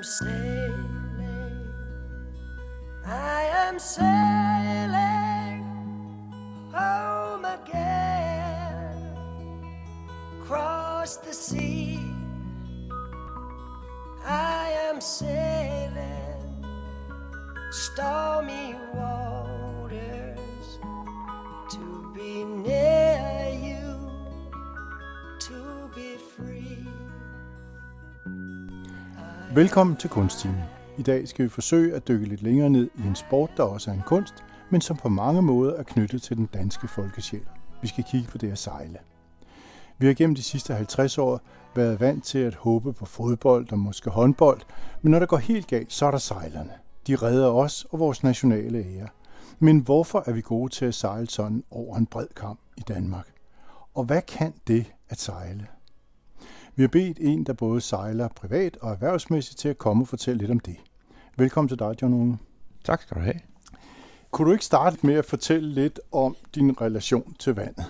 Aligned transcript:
am 0.00 0.04
sailing, 0.04 1.68
I 3.04 3.42
am 3.66 3.78
sailing 3.78 5.60
home 6.72 7.44
again. 7.44 8.96
Cross 10.40 11.18
the 11.18 11.34
sea, 11.34 11.98
I 14.24 14.72
am 14.88 15.02
sailing 15.02 16.64
stormy 17.70 18.59
Velkommen 29.54 29.96
til 29.96 30.10
Kunsttimen. 30.10 30.62
I 30.98 31.02
dag 31.02 31.28
skal 31.28 31.44
vi 31.44 31.48
forsøge 31.48 31.94
at 31.94 32.08
dykke 32.08 32.26
lidt 32.26 32.42
længere 32.42 32.70
ned 32.70 32.90
i 32.98 33.06
en 33.06 33.16
sport, 33.16 33.50
der 33.56 33.62
også 33.62 33.90
er 33.90 33.94
en 33.94 34.02
kunst, 34.06 34.34
men 34.70 34.80
som 34.80 34.96
på 34.96 35.08
mange 35.08 35.42
måder 35.42 35.74
er 35.74 35.82
knyttet 35.82 36.22
til 36.22 36.36
den 36.36 36.46
danske 36.46 36.88
folkesjæl. 36.88 37.46
Vi 37.82 37.88
skal 37.88 38.04
kigge 38.04 38.28
på 38.28 38.38
det 38.38 38.52
at 38.52 38.58
sejle. 38.58 38.98
Vi 39.98 40.06
har 40.06 40.14
gennem 40.14 40.34
de 40.34 40.42
sidste 40.42 40.74
50 40.74 41.18
år 41.18 41.40
været 41.74 42.00
vant 42.00 42.24
til 42.24 42.38
at 42.38 42.54
håbe 42.54 42.92
på 42.92 43.06
fodbold 43.06 43.72
og 43.72 43.78
måske 43.78 44.10
håndbold, 44.10 44.60
men 45.02 45.10
når 45.10 45.18
det 45.18 45.28
går 45.28 45.36
helt 45.36 45.66
galt, 45.66 45.92
så 45.92 46.06
er 46.06 46.10
der 46.10 46.18
sejlerne. 46.18 46.72
De 47.06 47.16
redder 47.16 47.48
os 47.48 47.86
og 47.90 47.98
vores 47.98 48.22
nationale 48.22 48.78
ære. 48.78 49.08
Men 49.58 49.78
hvorfor 49.78 50.22
er 50.26 50.32
vi 50.32 50.40
gode 50.40 50.72
til 50.72 50.84
at 50.84 50.94
sejle 50.94 51.30
sådan 51.30 51.64
over 51.70 51.96
en 51.96 52.06
bred 52.06 52.28
kamp 52.36 52.60
i 52.76 52.80
Danmark? 52.80 53.26
Og 53.94 54.04
hvad 54.04 54.22
kan 54.22 54.52
det 54.66 54.92
at 55.08 55.20
sejle? 55.20 55.66
Vi 56.80 56.82
har 56.82 56.88
bedt 56.88 57.18
en, 57.20 57.44
der 57.44 57.52
både 57.52 57.80
sejler 57.80 58.28
privat 58.28 58.76
og 58.80 58.92
erhvervsmæssigt, 58.92 59.58
til 59.58 59.68
at 59.68 59.78
komme 59.78 60.02
og 60.02 60.08
fortælle 60.08 60.38
lidt 60.38 60.50
om 60.50 60.60
det. 60.60 60.76
Velkommen 61.36 61.68
til 61.68 61.78
dig, 61.78 61.94
John 62.02 62.14
Unge. 62.14 62.38
Tak 62.84 63.02
skal 63.02 63.16
du 63.16 63.20
have. 63.20 63.40
Kunne 64.30 64.48
du 64.48 64.52
ikke 64.52 64.64
starte 64.64 64.98
med 65.02 65.14
at 65.14 65.24
fortælle 65.24 65.68
lidt 65.68 66.00
om 66.12 66.36
din 66.54 66.80
relation 66.80 67.34
til 67.38 67.54
vandet? 67.54 67.84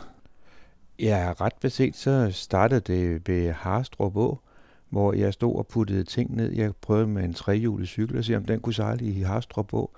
Ja, 0.98 1.32
ret 1.40 1.52
beset 1.60 1.96
så 1.96 2.30
startede 2.32 2.80
det 2.80 3.28
ved 3.28 3.52
Harstrup 3.52 4.16
Å, 4.16 4.38
hvor 4.88 5.12
jeg 5.12 5.32
stod 5.32 5.56
og 5.56 5.66
puttede 5.66 6.04
ting 6.04 6.36
ned. 6.36 6.52
Jeg 6.52 6.76
prøvede 6.80 7.06
med 7.06 7.24
en 7.24 7.34
trehjulet 7.34 7.88
cykel 7.88 8.18
og 8.18 8.24
se, 8.24 8.36
om 8.36 8.44
den 8.44 8.60
kunne 8.60 8.74
sejle 8.74 9.04
i 9.04 9.22
Harstrup 9.22 9.74
Å. 9.74 9.90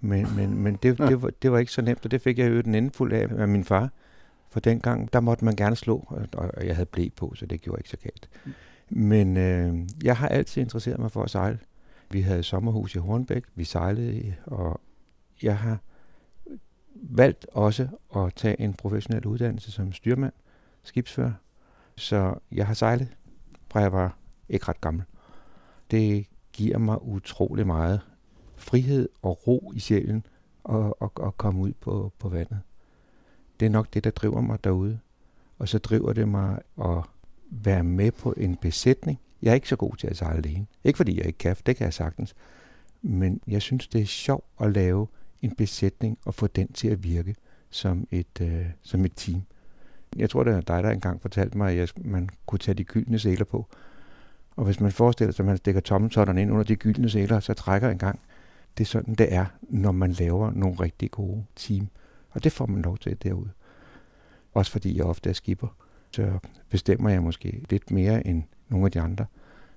Men, 0.00 0.26
men, 0.36 0.58
men 0.58 0.74
det, 0.82 0.98
det, 0.98 1.22
var, 1.22 1.30
det 1.42 1.52
var 1.52 1.58
ikke 1.58 1.72
så 1.72 1.82
nemt, 1.82 2.04
og 2.04 2.10
det 2.10 2.22
fik 2.22 2.38
jeg 2.38 2.50
jo 2.50 2.60
den 2.60 2.74
ende 2.74 2.90
fuld 2.90 3.12
af 3.12 3.28
af 3.38 3.48
min 3.48 3.64
far. 3.64 3.90
For 4.50 4.60
dengang, 4.60 5.12
der 5.12 5.20
måtte 5.20 5.44
man 5.44 5.56
gerne 5.56 5.76
slå, 5.76 6.14
og, 6.32 6.66
jeg 6.66 6.76
havde 6.76 6.86
blæ 6.86 7.08
på, 7.16 7.34
så 7.34 7.46
det 7.46 7.60
gjorde 7.60 7.80
ikke 7.80 7.90
så 7.90 7.96
galt. 7.96 8.28
Men 8.88 9.36
øh, 9.36 9.88
jeg 10.02 10.16
har 10.16 10.28
altid 10.28 10.62
interesseret 10.62 10.98
mig 10.98 11.10
for 11.10 11.22
at 11.22 11.30
sejle. 11.30 11.58
Vi 12.10 12.20
havde 12.20 12.42
sommerhus 12.42 12.94
i 12.94 12.98
Hornbæk, 12.98 13.44
vi 13.54 13.64
sejlede, 13.64 14.34
og 14.46 14.80
jeg 15.42 15.58
har 15.58 15.78
valgt 16.94 17.46
også 17.52 17.88
at 18.16 18.34
tage 18.34 18.60
en 18.60 18.74
professionel 18.74 19.26
uddannelse 19.26 19.72
som 19.72 19.92
styrmand, 19.92 20.32
skibsfører. 20.82 21.32
Så 21.96 22.34
jeg 22.52 22.66
har 22.66 22.74
sejlet, 22.74 23.08
fra 23.70 23.80
jeg 23.80 23.92
var 23.92 24.18
ikke 24.48 24.68
ret 24.68 24.80
gammel. 24.80 25.04
Det 25.90 26.26
giver 26.52 26.78
mig 26.78 27.02
utrolig 27.02 27.66
meget 27.66 28.00
frihed 28.56 29.08
og 29.22 29.46
ro 29.46 29.72
i 29.74 29.78
sjælen 29.78 30.26
at, 30.68 30.92
at, 31.02 31.10
at 31.22 31.36
komme 31.36 31.60
ud 31.60 31.72
på, 31.72 32.12
på 32.18 32.28
vandet. 32.28 32.60
Det 33.60 33.66
er 33.66 33.70
nok 33.70 33.94
det, 33.94 34.04
der 34.04 34.10
driver 34.10 34.40
mig 34.40 34.64
derude. 34.64 34.98
Og 35.58 35.68
så 35.68 35.78
driver 35.78 36.12
det 36.12 36.28
mig 36.28 36.58
at 36.84 37.02
være 37.50 37.84
med 37.84 38.12
på 38.12 38.34
en 38.36 38.56
besætning. 38.56 39.20
Jeg 39.42 39.50
er 39.50 39.54
ikke 39.54 39.68
så 39.68 39.76
god 39.76 39.96
til 39.96 40.06
at 40.06 40.16
sejle 40.16 40.38
alene. 40.38 40.66
Ikke 40.84 40.96
fordi 40.96 41.18
jeg 41.18 41.26
ikke 41.26 41.38
kan, 41.38 41.56
det 41.66 41.76
kan 41.76 41.84
jeg 41.84 41.94
sagtens. 41.94 42.34
Men 43.02 43.40
jeg 43.46 43.62
synes, 43.62 43.88
det 43.88 44.00
er 44.00 44.06
sjovt 44.06 44.44
at 44.60 44.72
lave 44.72 45.06
en 45.42 45.54
besætning 45.54 46.18
og 46.24 46.34
få 46.34 46.46
den 46.46 46.72
til 46.72 46.88
at 46.88 47.04
virke 47.04 47.34
som 47.70 48.06
et, 48.10 48.40
øh, 48.40 48.66
som 48.82 49.04
et 49.04 49.12
team. 49.16 49.42
Jeg 50.16 50.30
tror, 50.30 50.44
det 50.44 50.54
er 50.54 50.60
dig, 50.60 50.82
der 50.82 50.90
engang 50.90 51.22
fortalte 51.22 51.58
mig, 51.58 51.70
at 51.70 51.76
jeg, 51.76 51.88
man 52.04 52.28
kunne 52.46 52.58
tage 52.58 52.74
de 52.74 52.84
gyldne 52.84 53.18
sæler 53.18 53.44
på. 53.44 53.66
Og 54.56 54.64
hvis 54.64 54.80
man 54.80 54.92
forestiller 54.92 55.32
sig, 55.32 55.42
at 55.42 55.46
man 55.46 55.56
stikker 55.56 55.80
tommeltotterne 55.80 56.42
ind 56.42 56.50
under 56.50 56.64
de 56.64 56.76
gyldne 56.76 57.10
sæler, 57.10 57.40
så 57.40 57.54
trækker 57.54 57.90
en 57.90 57.98
gang. 57.98 58.20
Det 58.78 58.84
er 58.84 58.88
sådan, 58.88 59.14
det 59.14 59.34
er, 59.34 59.46
når 59.62 59.92
man 59.92 60.12
laver 60.12 60.50
nogle 60.50 60.76
rigtig 60.80 61.10
gode 61.10 61.44
team. 61.56 61.88
Og 62.30 62.44
det 62.44 62.52
får 62.52 62.66
man 62.66 62.82
lov 62.82 62.98
til 62.98 63.22
derude. 63.22 63.50
Også 64.52 64.72
fordi 64.72 64.96
jeg 64.96 65.04
ofte 65.04 65.30
er 65.30 65.34
skipper. 65.34 65.68
Så 66.10 66.38
bestemmer 66.68 67.10
jeg 67.10 67.22
måske 67.22 67.64
lidt 67.70 67.90
mere 67.90 68.26
end 68.26 68.42
nogle 68.68 68.86
af 68.86 68.92
de 68.92 69.00
andre. 69.00 69.26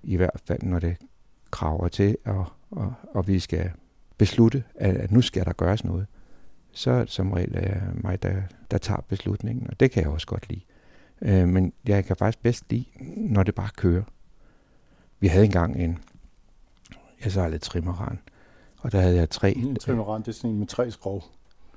I 0.03 0.16
hvert 0.16 0.41
fald, 0.45 0.63
når 0.63 0.79
det 0.79 0.97
kraver 1.51 1.88
til, 1.88 2.17
og, 2.25 2.45
og, 2.72 2.94
og 3.13 3.28
vi 3.28 3.39
skal 3.39 3.72
beslutte, 4.17 4.63
at, 4.75 4.95
at 4.95 5.12
nu 5.12 5.22
skal 5.22 5.45
der 5.45 5.53
gøres 5.53 5.83
noget. 5.83 6.07
Så 6.72 6.91
er 6.91 7.00
det 7.00 7.12
som 7.12 7.31
regel 7.31 7.56
er 7.56 7.81
mig, 7.94 8.23
der, 8.23 8.41
der 8.72 8.78
tager 8.78 9.01
beslutningen, 9.01 9.67
og 9.69 9.79
det 9.79 9.91
kan 9.91 10.03
jeg 10.03 10.12
også 10.12 10.28
godt 10.28 10.50
lide. 10.50 10.62
Øh, 11.22 11.47
men 11.47 11.73
jeg 11.88 12.06
kan 12.06 12.16
faktisk 12.16 12.41
bedst 12.41 12.66
lide, 12.69 12.85
når 13.16 13.44
det 13.44 13.56
bare 13.56 13.69
kører. 13.75 14.03
Vi 15.19 15.28
havde 15.28 15.45
engang 15.45 15.83
en, 15.83 16.00
jeg 17.23 17.31
sejlede 17.31 17.59
trimmeran, 17.59 18.19
og 18.78 18.91
der 18.91 19.01
havde 19.01 19.16
jeg 19.16 19.29
tre, 19.29 19.51
En 19.51 19.75
trimmeran, 19.75 20.22
det 20.22 20.28
er 20.28 20.31
sådan 20.31 20.50
en 20.50 20.59
med 20.59 20.67
tre 20.67 20.91
skrov 20.91 21.23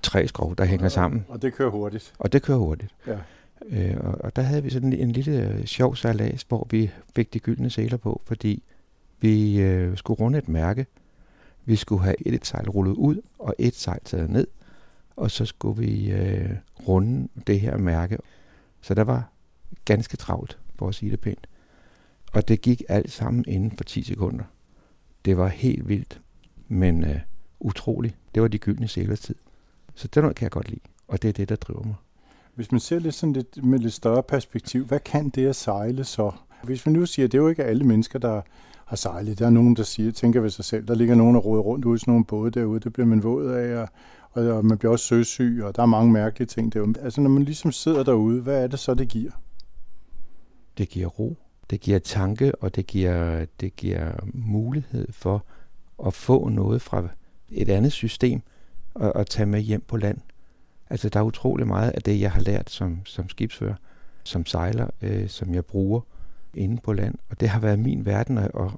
tre 0.06 0.28
skrov, 0.28 0.56
der 0.56 0.64
hænger 0.64 0.88
sammen. 0.88 1.24
Og 1.28 1.42
det 1.42 1.54
kører 1.54 1.70
hurtigt. 1.70 2.14
Og 2.18 2.32
det 2.32 2.42
kører 2.42 2.58
hurtigt. 2.58 2.94
Ja. 3.06 3.18
Øh, 3.66 3.96
og, 4.00 4.14
og 4.20 4.36
der 4.36 4.42
havde 4.42 4.62
vi 4.62 4.70
sådan 4.70 4.92
en 4.92 5.12
lille 5.12 5.48
øh, 5.48 5.64
sjov 5.64 5.96
sejlads, 5.96 6.42
hvor 6.42 6.66
vi 6.70 6.90
fik 7.16 7.34
de 7.34 7.38
gyldne 7.38 7.70
sæler 7.70 7.96
på, 7.96 8.22
fordi 8.24 8.62
vi 9.20 9.60
øh, 9.60 9.96
skulle 9.96 10.20
runde 10.20 10.38
et 10.38 10.48
mærke. 10.48 10.86
Vi 11.64 11.76
skulle 11.76 12.02
have 12.02 12.28
et 12.28 12.46
sejl 12.46 12.68
rullet 12.68 12.92
ud, 12.92 13.20
og 13.38 13.54
et 13.58 13.74
sejl 13.74 14.00
taget 14.04 14.30
ned. 14.30 14.46
Og 15.16 15.30
så 15.30 15.44
skulle 15.44 15.80
vi 15.82 16.10
øh, 16.10 16.50
runde 16.88 17.28
det 17.46 17.60
her 17.60 17.76
mærke. 17.76 18.18
Så 18.80 18.94
der 18.94 19.04
var 19.04 19.30
ganske 19.84 20.16
travlt, 20.16 20.58
for 20.74 20.88
at 20.88 20.94
sige 20.94 21.10
det 21.10 21.20
pænt. 21.20 21.46
Og 22.32 22.48
det 22.48 22.60
gik 22.60 22.82
alt 22.88 23.12
sammen 23.12 23.44
inden 23.48 23.76
for 23.76 23.84
10 23.84 24.02
sekunder. 24.02 24.44
Det 25.24 25.36
var 25.36 25.48
helt 25.48 25.88
vildt, 25.88 26.20
men 26.68 27.04
øh, 27.04 27.20
utroligt. 27.60 28.16
Det 28.34 28.42
var 28.42 28.48
de 28.48 28.58
gyldne 28.58 28.88
sælers 28.88 29.20
tid. 29.20 29.34
Så 29.96 30.08
det 30.08 30.22
noget 30.22 30.36
kan 30.36 30.44
jeg 30.44 30.50
godt 30.50 30.68
lide, 30.68 30.80
og 31.08 31.22
det 31.22 31.28
er 31.28 31.32
det, 31.32 31.48
der 31.48 31.56
driver 31.56 31.82
mig. 31.82 31.94
Hvis 32.54 32.72
man 32.72 32.80
ser 32.80 32.98
lidt, 32.98 33.14
sådan 33.14 33.32
lidt 33.32 33.64
med 33.64 33.78
lidt 33.78 33.92
større 33.92 34.22
perspektiv, 34.22 34.84
hvad 34.84 35.00
kan 35.00 35.28
det 35.28 35.46
at 35.46 35.56
sejle 35.56 36.04
så? 36.04 36.30
Hvis 36.62 36.86
vi 36.86 36.90
nu 36.90 37.06
siger, 37.06 37.26
at 37.26 37.32
det 37.32 37.38
er 37.38 37.42
jo 37.42 37.48
ikke 37.48 37.64
alle 37.64 37.84
mennesker, 37.84 38.18
der 38.18 38.40
har 38.84 38.96
sejlet. 38.96 39.38
Der 39.38 39.46
er 39.46 39.50
nogen, 39.50 39.76
der 39.76 39.82
siger, 39.82 40.12
tænker 40.12 40.40
ved 40.40 40.50
sig 40.50 40.64
selv, 40.64 40.88
der 40.88 40.94
ligger 40.94 41.14
nogen, 41.14 41.34
der 41.34 41.40
råder 41.40 41.62
rundt 41.62 41.84
ude 41.84 41.96
i 41.96 41.98
sådan 41.98 42.12
nogle 42.12 42.24
både 42.24 42.50
derude, 42.50 42.80
det 42.80 42.92
bliver 42.92 43.06
man 43.06 43.22
våd 43.22 43.46
af, 43.50 43.76
og, 43.76 43.88
og, 44.30 44.44
og 44.44 44.64
man 44.64 44.78
bliver 44.78 44.92
også 44.92 45.04
søsyg, 45.04 45.60
og 45.64 45.76
der 45.76 45.82
er 45.82 45.86
mange 45.86 46.12
mærkelige 46.12 46.46
ting 46.46 46.72
derude. 46.72 47.00
Altså 47.00 47.20
når 47.20 47.30
man 47.30 47.42
ligesom 47.42 47.72
sidder 47.72 48.02
derude, 48.02 48.42
hvad 48.42 48.62
er 48.62 48.66
det 48.66 48.78
så, 48.78 48.94
det 48.94 49.08
giver? 49.08 49.30
Det 50.78 50.88
giver 50.88 51.06
ro, 51.06 51.36
det 51.70 51.80
giver 51.80 51.98
tanke, 51.98 52.54
og 52.54 52.76
det 52.76 52.86
giver, 52.86 53.46
det 53.60 53.76
giver 53.76 54.12
mulighed 54.34 55.12
for 55.12 55.44
at 56.06 56.14
få 56.14 56.48
noget 56.48 56.82
fra 56.82 57.08
et 57.48 57.68
andet 57.68 57.92
system 57.92 58.42
og, 58.96 59.16
og 59.16 59.26
tage 59.26 59.46
med 59.46 59.60
hjem 59.60 59.84
på 59.88 59.96
land. 59.96 60.18
Altså 60.90 61.08
der 61.08 61.20
er 61.20 61.24
utrolig 61.24 61.66
meget 61.66 61.90
af 61.90 62.02
det, 62.02 62.20
jeg 62.20 62.32
har 62.32 62.40
lært 62.40 62.70
som, 62.70 63.00
som 63.04 63.28
skibsfører, 63.28 63.74
som 64.24 64.46
sejler, 64.46 64.90
øh, 65.02 65.28
som 65.28 65.54
jeg 65.54 65.64
bruger 65.64 66.00
inde 66.54 66.80
på 66.84 66.92
land. 66.92 67.14
Og 67.30 67.40
det 67.40 67.48
har 67.48 67.60
været 67.60 67.78
min 67.78 68.06
verden 68.06 68.38
at, 68.38 68.50
at, 68.60 68.70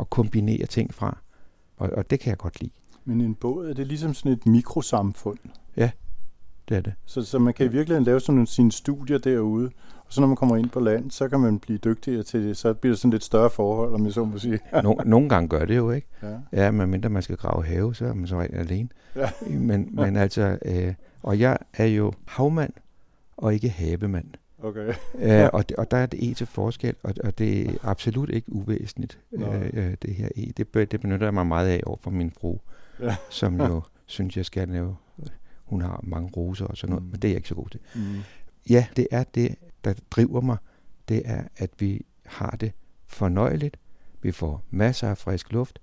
at 0.00 0.10
kombinere 0.10 0.66
ting 0.66 0.94
fra. 0.94 1.18
Og, 1.76 1.90
og 1.90 2.10
det 2.10 2.20
kan 2.20 2.30
jeg 2.30 2.38
godt 2.38 2.60
lide. 2.60 2.72
Men 3.04 3.20
en 3.20 3.34
båd, 3.34 3.68
er 3.68 3.74
det 3.74 3.86
ligesom 3.86 4.14
sådan 4.14 4.32
et 4.32 4.46
mikrosamfund? 4.46 5.38
Det 6.68 6.76
er 6.76 6.80
det. 6.80 6.92
Så, 7.04 7.22
så 7.24 7.38
man 7.38 7.54
kan 7.54 7.66
i 7.66 7.68
virkeligheden 7.68 8.04
lave 8.04 8.20
sådan 8.20 8.34
nogle, 8.34 8.46
sine 8.46 8.72
studier 8.72 9.18
derude, 9.18 9.70
og 9.96 10.12
så 10.12 10.20
når 10.20 10.28
man 10.28 10.36
kommer 10.36 10.56
ind 10.56 10.70
på 10.70 10.80
land, 10.80 11.10
så 11.10 11.28
kan 11.28 11.40
man 11.40 11.58
blive 11.58 11.78
dygtigere 11.78 12.22
til 12.22 12.42
det. 12.42 12.56
Så 12.56 12.74
bliver 12.74 12.92
det 12.92 12.98
sådan 13.00 13.10
lidt 13.10 13.24
større 13.24 13.50
forhold, 13.50 13.94
om 13.94 14.04
jeg 14.04 14.12
så 14.12 14.24
må 14.24 14.38
sige. 14.38 14.58
No, 14.82 14.94
nogle 15.04 15.28
gange 15.28 15.48
gør 15.48 15.64
det 15.64 15.76
jo, 15.76 15.90
ikke? 15.90 16.06
Ja. 16.22 16.36
Ja, 16.52 16.70
medmindre 16.70 17.08
man 17.08 17.22
skal 17.22 17.36
grave 17.36 17.64
have, 17.64 17.94
så 17.94 18.06
er 18.06 18.14
man 18.14 18.26
så 18.26 18.40
rent 18.40 18.54
alene. 18.54 18.88
Ja. 19.16 19.30
Men, 19.50 19.88
men 19.92 20.16
altså, 20.16 20.58
øh, 20.64 20.94
og 21.22 21.40
jeg 21.40 21.58
er 21.74 21.86
jo 21.86 22.12
havmand 22.26 22.72
og 23.36 23.54
ikke 23.54 23.68
havemand. 23.68 24.26
Okay. 24.62 24.94
Øh, 25.18 25.48
og, 25.52 25.68
det, 25.68 25.76
og 25.76 25.90
der 25.90 25.96
er 25.96 26.06
det 26.06 26.30
E 26.30 26.34
til 26.34 26.46
forskel, 26.46 26.94
og, 27.02 27.14
og 27.24 27.38
det 27.38 27.68
er 27.68 27.72
absolut 27.82 28.30
ikke 28.30 28.52
uvæsentligt, 28.52 29.18
Nå. 29.32 29.52
øh, 29.52 29.70
øh, 29.72 29.94
det 30.02 30.14
her 30.14 30.28
E. 30.36 30.52
Det, 30.56 30.90
det 30.92 31.00
benytter 31.00 31.26
jeg 31.26 31.34
mig 31.34 31.46
meget 31.46 31.68
af 31.68 31.80
over 31.86 31.96
for 32.00 32.10
min 32.10 32.32
fru, 32.40 32.58
Ja. 33.00 33.16
som 33.30 33.60
jo 33.60 33.82
synes, 34.06 34.36
jeg 34.36 34.44
skal 34.44 34.68
lave. 34.68 34.96
Hun 35.66 35.80
har 35.82 36.00
mange 36.02 36.30
roser 36.36 36.66
og 36.66 36.76
sådan 36.76 36.90
noget, 36.90 37.04
Mm. 37.04 37.10
men 37.10 37.20
det 37.22 37.28
er 37.28 37.32
jeg 37.32 37.36
ikke 37.36 37.48
så 37.48 37.54
god 37.54 37.68
til. 37.68 37.80
Mm. 37.94 38.00
Ja, 38.70 38.86
det 38.96 39.06
er 39.10 39.24
det, 39.24 39.54
der 39.84 39.94
driver 40.10 40.40
mig. 40.40 40.56
Det 41.08 41.22
er, 41.24 41.44
at 41.56 41.70
vi 41.78 42.06
har 42.26 42.50
det 42.50 42.72
fornøjeligt. 43.06 43.76
Vi 44.22 44.32
får 44.32 44.62
masser 44.70 45.08
af 45.10 45.18
frisk 45.18 45.52
luft. 45.52 45.78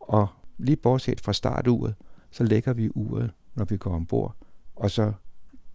Og 0.00 0.28
lige 0.58 0.76
bortset 0.76 1.20
fra 1.20 1.32
starturet, 1.32 1.94
så 2.30 2.44
lægger 2.44 2.72
vi 2.72 2.90
uret, 2.94 3.32
når 3.54 3.64
vi 3.64 3.76
går 3.76 3.94
ombord. 3.94 4.36
Og 4.76 4.90
så 4.90 5.12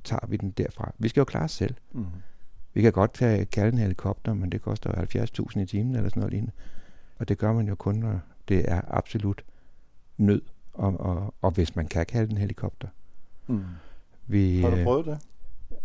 tager 0.03 0.27
vi 0.27 0.38
den 0.38 0.51
derfra. 0.51 0.92
Vi 0.97 1.07
skal 1.07 1.21
jo 1.21 1.25
klare 1.25 1.44
os 1.44 1.51
selv. 1.51 1.75
Mm. 1.92 2.06
Vi 2.74 2.81
kan 2.81 2.92
godt 2.92 3.13
tage, 3.13 3.45
kalde 3.45 3.71
en 3.71 3.77
helikopter, 3.77 4.33
men 4.33 4.51
det 4.51 4.62
koster 4.62 4.89
jo 5.15 5.21
70.000 5.45 5.59
i 5.59 5.65
timen 5.65 5.95
eller 5.95 6.09
sådan 6.09 6.19
noget 6.19 6.31
lignende. 6.33 6.51
Og 7.18 7.27
det 7.27 7.38
gør 7.38 7.53
man 7.53 7.68
jo 7.68 7.75
kun, 7.75 7.95
når 7.95 8.19
Det 8.47 8.71
er 8.71 8.81
absolut 8.88 9.45
nød, 10.18 10.42
og, 10.74 11.00
og, 11.00 11.33
og 11.42 11.51
hvis 11.51 11.75
man 11.75 11.88
kan 11.88 12.06
kalde 12.06 12.27
den 12.30 12.38
helikopter. 12.38 12.88
Mm. 13.47 13.62
Vi, 14.27 14.62
Har 14.62 14.69
du 14.69 14.75
øh, 14.75 14.83
prøvet 14.83 15.06
det? 15.06 15.19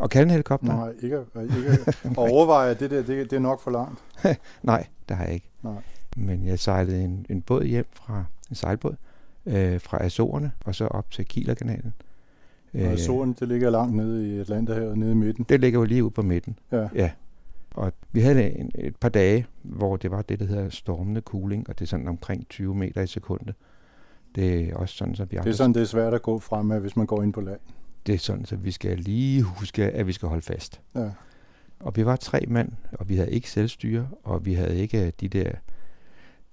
At 0.02 0.10
kalde 0.10 0.24
en 0.24 0.30
helikopter? 0.30 0.66
Nej, 0.66 0.92
ikke, 1.02 1.20
ikke 1.42 1.70
at 2.04 2.18
overveje, 2.18 2.70
at 2.70 2.80
det 2.80 2.90
der, 2.90 3.02
det, 3.02 3.30
det 3.30 3.36
er 3.36 3.40
nok 3.40 3.60
for 3.60 3.70
langt. 3.70 4.00
Nej, 4.62 4.86
det 5.08 5.16
har 5.16 5.24
jeg 5.24 5.34
ikke. 5.34 5.50
Nej. 5.62 5.82
Men 6.16 6.46
jeg 6.46 6.58
sejlede 6.58 7.04
en, 7.04 7.26
en 7.28 7.42
båd 7.42 7.64
hjem 7.64 7.86
fra 7.92 8.24
en 8.50 8.54
sejlbåd 8.54 8.94
øh, 9.46 9.80
fra 9.80 10.04
Azorerne 10.04 10.52
og 10.64 10.74
så 10.74 10.86
op 10.86 11.10
til 11.10 11.26
Kielerkanalen. 11.26 11.94
Og 12.74 12.80
Azoren, 12.80 13.32
det 13.40 13.48
ligger 13.48 13.70
langt 13.70 13.96
nede 13.96 14.28
i 14.28 14.38
Atlanterhavet, 14.38 14.98
nede 14.98 15.10
i 15.10 15.14
midten. 15.14 15.46
Det 15.48 15.60
ligger 15.60 15.78
jo 15.78 15.84
lige 15.84 16.04
ude 16.04 16.10
på 16.10 16.22
midten. 16.22 16.58
Ja. 16.72 16.88
ja. 16.94 17.10
Og 17.70 17.92
vi 18.12 18.20
havde 18.20 18.50
en, 18.50 18.70
et 18.74 18.96
par 18.96 19.08
dage, 19.08 19.46
hvor 19.62 19.96
det 19.96 20.10
var 20.10 20.22
det, 20.22 20.40
der 20.40 20.46
hedder 20.46 20.68
stormende 20.68 21.20
cooling, 21.20 21.68
og 21.68 21.78
det 21.78 21.84
er 21.84 21.88
sådan 21.88 22.08
omkring 22.08 22.48
20 22.48 22.74
meter 22.74 23.00
i 23.00 23.06
sekundet. 23.06 23.54
Det 24.34 24.68
er 24.68 24.74
også 24.76 24.94
sådan, 24.96 25.14
så 25.14 25.24
vi 25.24 25.36
Det 25.36 25.46
er 25.46 25.52
sådan, 25.52 25.74
det 25.74 25.82
er 25.82 25.86
svært 25.86 26.14
at 26.14 26.22
gå 26.22 26.38
frem 26.38 26.66
med, 26.66 26.80
hvis 26.80 26.96
man 26.96 27.06
går 27.06 27.22
ind 27.22 27.32
på 27.32 27.40
land. 27.40 27.60
det 28.06 28.14
er 28.14 28.18
sådan, 28.18 28.44
så 28.44 28.56
vi 28.56 28.70
skal 28.70 28.98
lige 28.98 29.42
huske, 29.42 29.84
at 29.84 30.06
vi 30.06 30.12
skal 30.12 30.28
holde 30.28 30.42
fast. 30.42 30.80
Ja. 30.94 31.10
Og 31.80 31.96
vi 31.96 32.06
var 32.06 32.16
tre 32.16 32.44
mand, 32.48 32.72
og 32.92 33.08
vi 33.08 33.16
havde 33.16 33.30
ikke 33.32 33.50
selvstyre, 33.50 34.08
og 34.24 34.46
vi 34.46 34.54
havde 34.54 34.78
ikke 34.78 35.10
de 35.20 35.28
der 35.28 35.50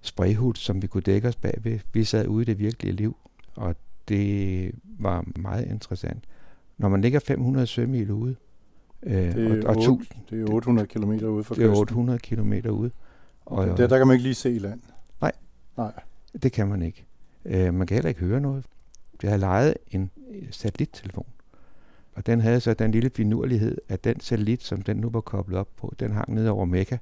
sprayhud, 0.02 0.54
som 0.56 0.82
vi 0.82 0.88
kunne 0.88 1.02
dække 1.02 1.28
os 1.28 1.36
bagved. 1.36 1.80
Vi 1.94 2.04
sad 2.04 2.28
ude 2.28 2.42
i 2.42 2.46
det 2.46 2.60
virkelige 2.60 2.94
liv, 2.96 3.18
og 3.56 3.76
det 4.08 4.72
var 5.00 5.26
meget 5.36 5.66
interessant. 5.68 6.24
Når 6.78 6.90
man 6.90 7.02
ligger 7.02 7.20
500 7.20 7.68
sømil 7.68 8.12
ude, 8.12 8.36
øh, 9.04 9.14
Det 9.14 9.64
er, 9.64 9.68
og, 9.68 9.76
og 9.76 9.78
8, 9.78 9.82
1000, 9.82 10.22
det 10.30 10.42
er 10.50 10.54
800 10.54 10.88
km 10.88 11.12
ude 11.12 11.44
for 11.44 11.56
det 11.56 11.64
er 11.64 11.68
kysten. 11.68 11.80
800 11.80 12.20
km 12.20 12.54
ude, 12.70 12.92
og 13.46 13.68
Der, 13.68 13.88
der 13.88 13.98
kan 13.98 14.08
man 14.08 14.14
ikke 14.14 14.24
lige 14.24 14.34
se 14.36 14.50
land. 14.50 14.82
Nej. 15.22 15.32
Nej. 15.78 15.92
det 16.44 16.52
kan 16.52 16.68
man 16.68 16.82
ikke. 16.82 17.06
Øh, 17.48 17.74
man 17.74 17.88
kan 17.88 17.96
heller 17.96 18.10
ikke 18.10 18.22
høre 18.22 18.40
noget. 18.42 18.66
Jeg 19.24 19.30
havde 19.32 19.40
lejet 19.40 19.74
en 19.92 20.12
satellittelefon, 20.52 21.26
og 22.16 22.26
den 22.26 22.42
havde 22.42 22.60
så 22.60 22.74
den 22.74 22.92
lille 22.92 23.10
finurlighed, 23.10 23.78
at 23.90 24.04
den 24.04 24.20
satellit, 24.20 24.64
som 24.64 24.82
den 24.82 24.98
nu 24.98 25.10
var 25.10 25.22
koblet 25.22 25.60
op 25.60 25.68
på, 25.78 25.94
den 26.00 26.12
hang 26.12 26.34
ned 26.34 26.48
over 26.48 26.66
Mekka. 26.66 26.98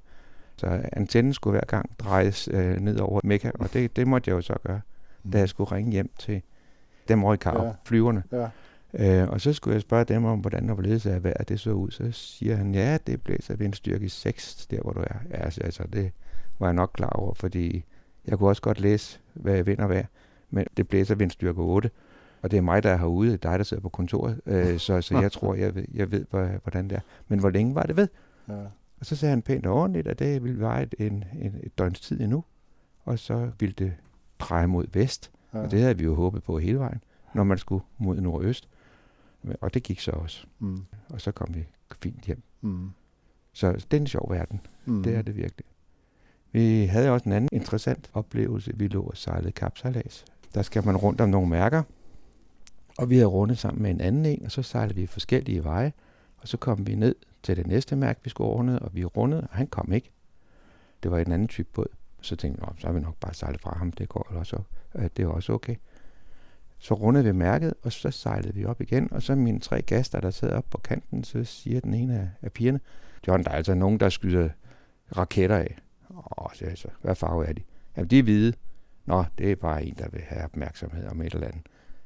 Så 0.58 0.82
antennen 0.94 1.34
skulle 1.34 1.52
hver 1.52 1.66
gang 1.68 1.90
drejes 2.00 2.50
øh, 2.52 2.78
ned 2.80 3.00
over 3.00 3.22
Mekka, 3.24 3.52
og 3.60 3.74
det, 3.74 3.96
det 3.96 4.08
måtte 4.08 4.30
jeg 4.30 4.36
jo 4.36 4.42
så 4.42 4.56
gøre, 4.64 4.82
da 5.34 5.38
jeg 5.40 5.50
skulle 5.50 5.72
ringe 5.72 5.92
hjem 5.92 6.10
til 6.20 6.42
dem 7.08 7.24
over 7.24 7.34
i 7.34 7.38
Karup, 7.38 7.66
Ja. 7.66 7.72
flyverne. 7.86 8.24
Ja. 8.32 8.48
Øh, 9.24 9.30
og 9.30 9.42
så 9.42 9.54
skulle 9.54 9.74
jeg 9.74 9.82
spørge 9.82 10.04
dem 10.06 10.26
om, 10.26 10.40
hvordan 10.40 10.70
og 10.70 10.74
hvorledes 10.76 11.06
er 11.06 11.20
vejret 11.20 11.50
det 11.50 11.60
så 11.60 11.72
ud. 11.72 11.92
Så 11.92 12.12
siger 12.12 12.56
han, 12.56 12.76
ja, 12.76 12.98
det 13.08 13.22
blæser 13.22 13.56
vindstyrke 13.56 14.10
6, 14.10 14.68
der 14.72 14.82
hvor 14.82 14.92
du 14.92 15.00
er. 15.00 15.16
Ja, 15.32 15.36
altså, 15.38 15.62
altså, 15.64 15.84
det 15.94 16.12
var 16.60 16.68
jeg 16.68 16.74
nok 16.74 16.92
klar 16.94 17.10
over, 17.10 17.34
fordi 17.34 17.86
jeg 18.28 18.38
kunne 18.38 18.50
også 18.50 18.62
godt 18.62 18.80
læse, 18.80 19.20
hvad 19.34 19.64
vind 19.64 19.80
og 19.80 19.90
vejr, 19.90 20.06
men 20.56 20.66
det 20.78 20.88
blæser 20.88 21.16
vindstyrke 21.16 21.62
8. 21.62 21.90
Og 22.42 22.52
det 22.52 22.58
er 22.58 22.62
mig, 22.62 22.84
der 22.84 22.90
er 22.90 22.98
herude, 22.98 23.28
det 23.32 23.46
er 23.46 23.50
dig, 23.50 23.60
der 23.60 23.64
sidder 23.64 23.82
på 23.82 23.90
kontoret, 23.90 24.42
øh, 24.46 24.80
så, 24.80 25.02
så 25.02 25.20
jeg 25.20 25.32
tror, 25.32 25.54
jeg 25.56 25.76
ved, 25.76 25.86
jeg 25.94 26.12
ved, 26.12 26.26
hvor- 26.30 26.60
hvordan 26.64 26.90
det 26.90 26.96
er. 26.96 27.02
Men 27.28 27.40
hvor 27.40 27.50
længe 27.50 27.76
var 27.76 27.84
det 27.84 27.98
ved? 27.98 28.08
Ja. 28.50 28.54
Og 29.00 29.06
så 29.06 29.16
sagde 29.16 29.30
han 29.30 29.42
pænt 29.42 29.66
og 29.66 29.74
ordentligt, 29.76 30.08
at 30.08 30.20
det 30.20 30.44
ville 30.44 30.60
være 30.60 30.84
et, 30.84 30.96
en, 31.00 31.24
en, 31.42 31.56
et 31.64 31.78
døgns 31.78 32.00
tid 32.00 32.22
endnu. 32.22 32.44
Og 33.06 33.20
så 33.20 33.52
ville 33.60 33.74
det 33.78 33.94
dreje 34.40 34.68
mod 34.68 34.86
vest. 34.94 35.32
Ja. 35.54 35.60
Og 35.60 35.72
det 35.72 35.80
havde 35.80 35.98
vi 35.98 36.04
jo 36.04 36.16
håbet 36.16 36.44
på 36.44 36.60
hele 36.60 36.80
vejen, 36.80 37.02
når 37.34 37.44
man 37.44 37.58
skulle 37.58 37.84
mod 37.98 38.22
nordøst. 38.22 38.70
Og 39.62 39.74
det 39.74 39.84
gik 39.84 40.00
så 40.00 40.12
også. 40.12 40.46
Mm. 40.60 40.78
Og 41.10 41.22
så 41.22 41.32
kom 41.32 41.56
vi 41.56 41.66
fint 42.02 42.22
hjem. 42.24 42.42
Mm. 42.62 42.90
Så 43.54 43.72
det 43.72 43.94
er 43.98 44.02
en 44.02 44.08
sjov 44.08 44.32
verden. 44.32 44.62
Mm. 44.86 45.04
Det 45.04 45.16
er 45.16 45.22
det 45.22 45.36
virkelig. 45.36 45.66
Vi 46.52 46.86
havde 46.86 47.10
også 47.10 47.26
en 47.26 47.32
anden 47.32 47.50
interessant 47.52 48.10
oplevelse. 48.14 48.72
Vi 48.76 48.88
lå 48.88 49.02
og 49.04 49.18
sejlede 49.18 49.52
kapsejlads. 49.52 50.26
Der 50.56 50.62
skal 50.62 50.86
man 50.86 50.98
rundt 50.98 51.22
om 51.22 51.30
nogle 51.30 51.50
mærker. 51.50 51.84
Og 52.98 53.10
vi 53.10 53.16
havde 53.16 53.28
rundet 53.28 53.58
sammen 53.58 53.84
med 53.84 53.92
en 53.92 54.02
anden 54.02 54.26
en, 54.26 54.46
og 54.46 54.52
så 54.52 54.62
sejlede 54.62 54.96
vi 54.96 55.06
forskellige 55.06 55.64
veje. 55.64 55.94
Og 56.38 56.48
så 56.48 56.58
kom 56.58 56.88
vi 56.88 56.96
ned 56.96 57.16
til 57.44 57.58
det 57.58 57.68
næste 57.68 57.96
mærke, 57.96 58.20
vi 58.24 58.30
skulle 58.30 58.50
runde, 58.50 58.80
og 58.80 58.90
vi 58.94 59.06
rundede, 59.06 59.42
og 59.42 59.58
han 59.58 59.68
kom 59.68 59.94
ikke. 59.94 60.12
Det 61.04 61.12
var 61.12 61.20
en 61.20 61.32
anden 61.32 61.48
type 61.48 61.70
båd. 61.74 61.88
Så 62.22 62.36
tænkte 62.36 62.66
jeg, 62.66 62.74
så 62.78 62.88
har 62.88 62.94
vi 62.94 63.00
nok 63.00 63.16
bare 63.16 63.34
sejlet 63.34 63.62
fra 63.62 63.78
ham. 63.78 63.92
Det 63.92 64.10
går 64.10 64.28
også, 64.30 64.58
øh, 64.96 65.10
det 65.18 65.24
er 65.24 65.28
også 65.28 65.54
okay. 65.54 65.76
Så 66.80 66.94
rundede 66.94 67.24
vi 67.24 67.32
mærket, 67.32 67.74
og 67.84 67.92
så 67.92 68.12
sejlede 68.12 68.54
vi 68.54 68.66
op 68.66 68.82
igen. 68.82 69.14
Og 69.14 69.22
så 69.22 69.36
mine 69.36 69.60
tre 69.60 69.82
gæster, 69.82 70.20
der 70.20 70.32
sidder 70.32 70.58
oppe 70.58 70.70
på 70.70 70.78
kanten, 70.78 71.24
så 71.24 71.44
siger 71.44 71.82
den 71.82 71.94
ene 71.94 72.20
af, 72.20 72.30
af 72.42 72.52
pigerne, 72.52 72.80
John, 73.28 73.44
der 73.44 73.50
er 73.50 73.56
altså 73.56 73.74
nogen, 73.74 74.00
der 74.00 74.10
skyder 74.10 74.50
raketter 75.18 75.58
af. 75.58 75.78
Åh, 76.10 76.48
siger 76.54 76.70
jeg 76.70 76.78
så. 76.78 76.88
Hvad 77.02 77.16
farve 77.16 77.46
er 77.46 77.54
de? 77.54 77.62
Jamen, 77.98 78.10
de 78.10 78.20
er 78.20 78.24
hvide. 78.24 78.54
Nå, 79.06 79.26
det 79.38 79.52
er 79.52 79.56
bare 79.56 79.86
en, 79.86 79.96
der 79.98 80.10
vil 80.10 80.22
have 80.22 80.44
opmærksomhed 80.44 81.08
om 81.08 81.22
et 81.22 81.34
eller 81.34 81.48
andet. 81.48 81.62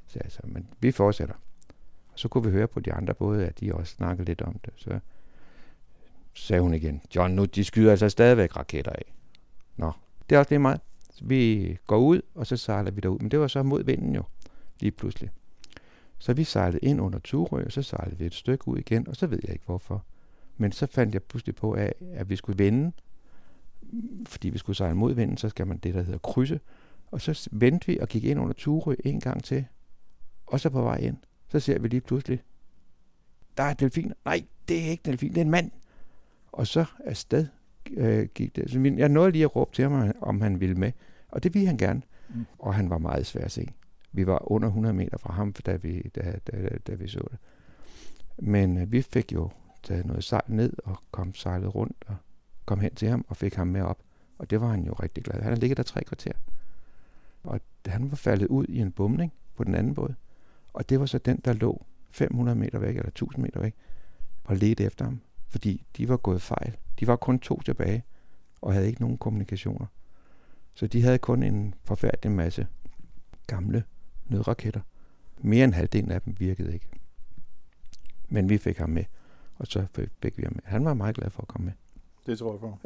Så 0.06 0.20
jeg 0.24 0.32
så, 0.32 0.40
men 0.44 0.68
vi 0.80 0.90
fortsætter. 0.92 1.34
Og 2.12 2.18
så 2.18 2.28
kunne 2.28 2.44
vi 2.44 2.50
høre 2.50 2.68
på 2.68 2.80
de 2.80 2.92
andre 2.92 3.14
både, 3.14 3.46
at 3.46 3.60
de 3.60 3.74
også 3.74 3.94
snakkede 3.94 4.26
lidt 4.26 4.42
om 4.42 4.58
det. 4.64 4.72
Så 4.76 5.00
sagde 6.34 6.62
hun 6.62 6.74
igen, 6.74 7.02
John, 7.16 7.34
nu 7.34 7.44
de 7.44 7.64
skyder 7.64 7.90
altså 7.90 8.08
stadigvæk 8.08 8.56
raketter 8.56 8.92
af. 8.92 9.14
Nå, 9.76 9.92
det 10.30 10.36
er 10.36 10.38
også 10.38 10.48
det 10.48 10.60
meget. 10.60 10.80
Så 11.10 11.24
vi 11.24 11.76
går 11.86 11.98
ud, 11.98 12.22
og 12.34 12.46
så 12.46 12.56
sejler 12.56 12.90
vi 12.90 13.00
derud. 13.00 13.18
Men 13.18 13.30
det 13.30 13.40
var 13.40 13.46
så 13.46 13.62
mod 13.62 13.84
vinden 13.84 14.14
jo, 14.14 14.22
lige 14.80 14.90
pludselig. 14.90 15.30
Så 16.18 16.32
vi 16.32 16.44
sejlede 16.44 16.78
ind 16.82 17.00
under 17.00 17.18
Turø, 17.18 17.64
og 17.64 17.72
så 17.72 17.82
sejlede 17.82 18.18
vi 18.18 18.26
et 18.26 18.34
stykke 18.34 18.68
ud 18.68 18.78
igen, 18.78 19.08
og 19.08 19.16
så 19.16 19.26
ved 19.26 19.38
jeg 19.42 19.52
ikke 19.52 19.66
hvorfor. 19.66 20.04
Men 20.56 20.72
så 20.72 20.86
fandt 20.86 21.14
jeg 21.14 21.22
pludselig 21.22 21.54
på, 21.54 21.72
at, 21.72 21.92
at 22.12 22.30
vi 22.30 22.36
skulle 22.36 22.64
vende, 22.64 22.92
fordi 24.26 24.48
vi 24.48 24.58
skulle 24.58 24.76
sejle 24.76 24.94
mod 24.94 25.14
vinden, 25.14 25.36
så 25.36 25.48
skal 25.48 25.66
man 25.66 25.78
det, 25.78 25.94
der 25.94 26.02
hedder 26.02 26.18
krydse. 26.18 26.60
Og 27.10 27.20
så 27.20 27.48
vendte 27.52 27.86
vi 27.86 27.98
og 27.98 28.08
gik 28.08 28.24
ind 28.24 28.40
under 28.40 28.54
Turø 28.54 28.94
en 29.04 29.20
gang 29.20 29.44
til, 29.44 29.64
og 30.46 30.60
så 30.60 30.70
på 30.70 30.82
vej 30.82 30.96
ind, 30.96 31.16
så 31.48 31.60
ser 31.60 31.78
vi 31.78 31.88
lige 31.88 32.00
pludselig, 32.00 32.42
der 33.56 33.62
er 33.62 33.70
et 33.70 33.80
delfin. 33.80 34.12
Nej, 34.24 34.44
det 34.68 34.86
er 34.86 34.90
ikke 34.90 35.02
delfin, 35.04 35.28
det 35.28 35.36
er 35.36 35.44
en 35.44 35.50
mand. 35.50 35.70
Og 36.52 36.66
så 36.66 36.84
afsted 37.04 37.46
øh, 37.90 38.28
gik 38.34 38.56
det. 38.56 38.70
Så 38.70 38.94
jeg 38.96 39.08
nåede 39.08 39.30
lige 39.30 39.44
at 39.44 39.56
råbe 39.56 39.74
til 39.74 39.88
ham, 39.88 40.12
om 40.20 40.40
han 40.40 40.60
ville 40.60 40.74
med. 40.74 40.92
Og 41.28 41.42
det 41.42 41.54
ville 41.54 41.66
han 41.66 41.76
gerne. 41.76 42.02
Mm. 42.28 42.46
Og 42.58 42.74
han 42.74 42.90
var 42.90 42.98
meget 42.98 43.26
svær 43.26 43.44
at 43.44 43.52
se. 43.52 43.68
Vi 44.12 44.26
var 44.26 44.52
under 44.52 44.68
100 44.68 44.94
meter 44.94 45.18
fra 45.18 45.32
ham, 45.32 45.52
da 45.52 45.76
vi, 45.76 46.00
da, 46.14 46.38
da, 46.52 46.68
da 46.86 46.94
vi 46.94 47.08
så 47.08 47.28
det. 47.30 47.38
Men 48.38 48.78
øh, 48.78 48.92
vi 48.92 49.02
fik 49.02 49.32
jo 49.32 49.50
taget 49.82 50.06
noget 50.06 50.24
sejl 50.24 50.44
ned 50.48 50.72
og 50.84 50.96
kom 51.10 51.34
sejlet 51.34 51.74
rundt 51.74 52.04
og 52.06 52.16
kom 52.64 52.80
hen 52.80 52.94
til 52.94 53.08
ham 53.08 53.24
og 53.28 53.36
fik 53.36 53.54
ham 53.54 53.66
med 53.66 53.80
op. 53.80 53.98
Og 54.38 54.50
det 54.50 54.60
var 54.60 54.68
han 54.68 54.84
jo 54.84 54.92
rigtig 54.92 55.24
glad. 55.24 55.42
Han 55.42 55.52
har 55.52 55.60
ligget 55.60 55.76
der 55.76 55.82
tre 55.82 56.04
kvarter. 56.04 56.32
Og 57.42 57.60
han 57.86 58.10
var 58.10 58.16
faldet 58.16 58.46
ud 58.46 58.66
i 58.68 58.78
en 58.78 58.92
bumning 58.92 59.32
på 59.56 59.64
den 59.64 59.74
anden 59.74 59.94
båd. 59.94 60.14
Og 60.72 60.88
det 60.88 61.00
var 61.00 61.06
så 61.06 61.18
den, 61.18 61.40
der 61.44 61.52
lå 61.52 61.86
500 62.10 62.58
meter 62.58 62.78
væk, 62.78 62.96
eller 62.96 63.08
1000 63.08 63.42
meter 63.42 63.60
væk, 63.60 63.74
og 64.44 64.56
ledte 64.56 64.84
efter 64.84 65.04
ham. 65.04 65.20
Fordi 65.48 65.86
de 65.96 66.08
var 66.08 66.16
gået 66.16 66.42
fejl. 66.42 66.76
De 67.00 67.06
var 67.06 67.16
kun 67.16 67.38
to 67.38 67.60
tilbage, 67.60 68.04
og 68.60 68.72
havde 68.72 68.86
ikke 68.86 69.00
nogen 69.00 69.18
kommunikationer. 69.18 69.86
Så 70.74 70.86
de 70.86 71.02
havde 71.02 71.18
kun 71.18 71.42
en 71.42 71.74
forfærdelig 71.84 72.32
masse 72.32 72.66
gamle 73.46 73.84
nødraketter. 74.26 74.80
Mere 75.38 75.64
end 75.64 75.74
halvdelen 75.74 76.10
af 76.10 76.22
dem 76.22 76.34
virkede 76.38 76.74
ikke. 76.74 76.86
Men 78.28 78.48
vi 78.48 78.58
fik 78.58 78.78
ham 78.78 78.90
med, 78.90 79.04
og 79.58 79.66
så 79.66 79.86
fik 80.22 80.38
vi 80.38 80.42
ham 80.42 80.52
med. 80.52 80.62
Han 80.64 80.84
var 80.84 80.94
meget 80.94 81.14
glad 81.14 81.30
for 81.30 81.42
at 81.42 81.48
komme 81.48 81.64
med. 81.64 81.72
Det 82.26 82.38
tror 82.38 82.52
jeg 82.52 82.60
på. 82.60 82.78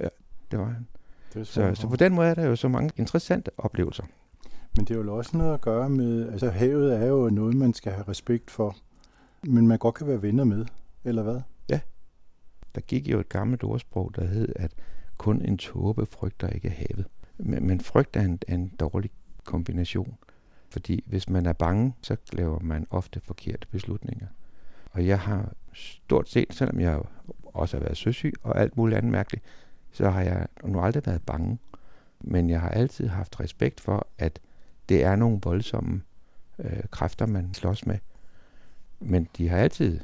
Det 0.50 0.58
var 0.58 0.64
han. 0.64 0.86
Det 1.34 1.46
Så, 1.46 1.74
så 1.74 1.88
på 1.88 1.96
den 1.96 2.14
måde 2.14 2.28
er 2.28 2.34
der 2.34 2.44
jo 2.44 2.56
så 2.56 2.68
mange 2.68 2.90
interessante 2.96 3.50
oplevelser. 3.58 4.04
Men 4.76 4.84
det 4.84 4.96
er 4.96 5.00
jo 5.00 5.16
også 5.16 5.36
noget 5.36 5.54
at 5.54 5.60
gøre 5.60 5.90
med, 5.90 6.28
altså 6.28 6.50
havet 6.50 6.94
er 6.94 7.06
jo 7.06 7.30
noget, 7.30 7.56
man 7.56 7.74
skal 7.74 7.92
have 7.92 8.08
respekt 8.08 8.50
for, 8.50 8.76
men 9.42 9.66
man 9.66 9.78
godt 9.78 9.94
kan 9.94 10.06
være 10.06 10.22
venner 10.22 10.44
med, 10.44 10.66
eller 11.04 11.22
hvad? 11.22 11.40
Ja. 11.68 11.80
Der 12.74 12.80
gik 12.80 13.08
jo 13.08 13.20
et 13.20 13.28
gammelt 13.28 13.64
ordsprog, 13.64 14.12
der 14.16 14.24
hed, 14.24 14.52
at 14.56 14.72
kun 15.18 15.42
en 15.42 15.58
tåbe 15.58 16.06
frygter 16.06 16.48
ikke 16.48 16.70
havet. 16.70 17.06
Men, 17.38 17.66
men 17.66 17.80
frygt 17.80 18.16
er 18.16 18.20
en, 18.20 18.38
er 18.48 18.54
en 18.54 18.68
dårlig 18.80 19.10
kombination. 19.44 20.16
Fordi 20.70 21.04
hvis 21.06 21.28
man 21.28 21.46
er 21.46 21.52
bange, 21.52 21.94
så 22.02 22.16
laver 22.32 22.58
man 22.58 22.86
ofte 22.90 23.20
forkerte 23.20 23.66
beslutninger. 23.70 24.26
Og 24.90 25.06
jeg 25.06 25.20
har 25.20 25.52
stort 25.72 26.28
set, 26.28 26.54
selvom 26.54 26.80
jeg 26.80 27.02
også 27.44 27.76
har 27.76 27.84
været 27.84 27.96
søsyg 27.96 28.32
og 28.42 28.60
alt 28.60 28.76
muligt 28.76 28.98
andet 28.98 29.12
mærkeligt, 29.12 29.44
så 29.92 30.10
har 30.10 30.22
jeg 30.22 30.46
nu 30.64 30.80
aldrig 30.80 31.06
været 31.06 31.22
bange. 31.22 31.58
Men 32.20 32.50
jeg 32.50 32.60
har 32.60 32.68
altid 32.68 33.08
haft 33.08 33.40
respekt 33.40 33.80
for, 33.80 34.06
at 34.18 34.40
det 34.88 35.04
er 35.04 35.16
nogle 35.16 35.40
voldsomme 35.42 36.02
øh, 36.58 36.82
kræfter, 36.90 37.26
man 37.26 37.54
slås 37.54 37.86
med. 37.86 37.98
Men 39.00 39.28
de 39.36 39.48
har 39.48 39.58
altid 39.58 40.00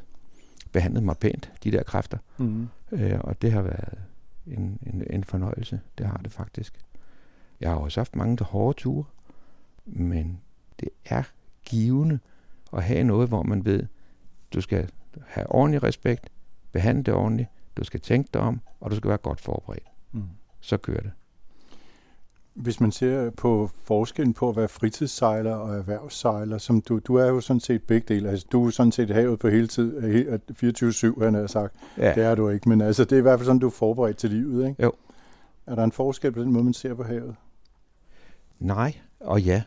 behandlet 0.72 1.02
mig 1.02 1.16
pænt, 1.16 1.52
de 1.64 1.70
der 1.70 1.82
kræfter. 1.82 2.18
Mm. 2.38 2.68
Øh, 2.92 3.20
og 3.20 3.42
det 3.42 3.52
har 3.52 3.62
været 3.62 3.98
en, 4.46 4.78
en, 4.86 5.04
en 5.10 5.24
fornøjelse. 5.24 5.80
Det 5.98 6.06
har 6.06 6.16
det 6.16 6.32
faktisk. 6.32 6.84
Jeg 7.60 7.70
har 7.70 7.76
også 7.76 8.00
haft 8.00 8.16
mange 8.16 8.44
hårde 8.44 8.78
ture, 8.78 9.04
men 9.84 10.40
det 10.80 10.88
er 11.04 11.22
givende 11.64 12.18
at 12.72 12.82
have 12.82 13.04
noget, 13.04 13.28
hvor 13.28 13.42
man 13.42 13.64
ved, 13.64 13.86
du 14.54 14.60
skal 14.60 14.90
have 15.26 15.52
ordentlig 15.52 15.82
respekt, 15.82 16.30
behandle 16.72 17.02
det 17.02 17.14
ordentligt, 17.14 17.48
du 17.76 17.84
skal 17.84 18.00
tænke 18.00 18.30
dig 18.34 18.42
om, 18.42 18.60
og 18.80 18.90
du 18.90 18.96
skal 18.96 19.08
være 19.08 19.18
godt 19.18 19.40
forberedt. 19.40 19.86
Mm. 20.12 20.22
Så 20.60 20.76
kører 20.76 21.00
det. 21.00 21.10
Hvis 22.54 22.80
man 22.80 22.92
ser 22.92 23.30
på 23.30 23.70
forskellen 23.84 24.34
på 24.34 24.48
at 24.48 24.56
være 24.56 24.68
fritidssejler 24.68 25.54
og 25.54 25.76
erhvervssejler, 25.76 26.58
som 26.58 26.80
du, 26.80 26.98
du 26.98 27.14
er 27.14 27.26
jo 27.26 27.40
sådan 27.40 27.60
set 27.60 27.82
begge 27.82 28.14
dele. 28.14 28.28
Altså, 28.30 28.46
du 28.52 28.66
er 28.66 28.70
sådan 28.70 28.92
set 28.92 29.10
havet 29.10 29.38
på 29.38 29.48
hele 29.48 29.66
tid, 29.66 29.98
24-7, 31.16 31.24
han 31.24 31.34
har 31.34 31.46
sagt. 31.46 31.74
Ja. 31.98 32.14
Det 32.14 32.24
er 32.24 32.34
du 32.34 32.48
ikke, 32.48 32.68
men 32.68 32.80
altså, 32.80 33.04
det 33.04 33.12
er 33.12 33.18
i 33.18 33.22
hvert 33.22 33.38
fald 33.38 33.46
sådan, 33.46 33.58
du 33.58 33.66
er 33.66 33.70
forberedt 33.70 34.16
til 34.16 34.30
livet, 34.30 34.68
ikke? 34.68 34.82
Jo. 34.82 34.92
Er 35.66 35.74
der 35.74 35.84
en 35.84 35.92
forskel 35.92 36.32
på 36.32 36.40
den 36.40 36.52
måde, 36.52 36.64
man 36.64 36.74
ser 36.74 36.94
på 36.94 37.02
havet? 37.02 37.34
Nej, 38.58 38.94
og 39.20 39.42
ja. 39.42 39.62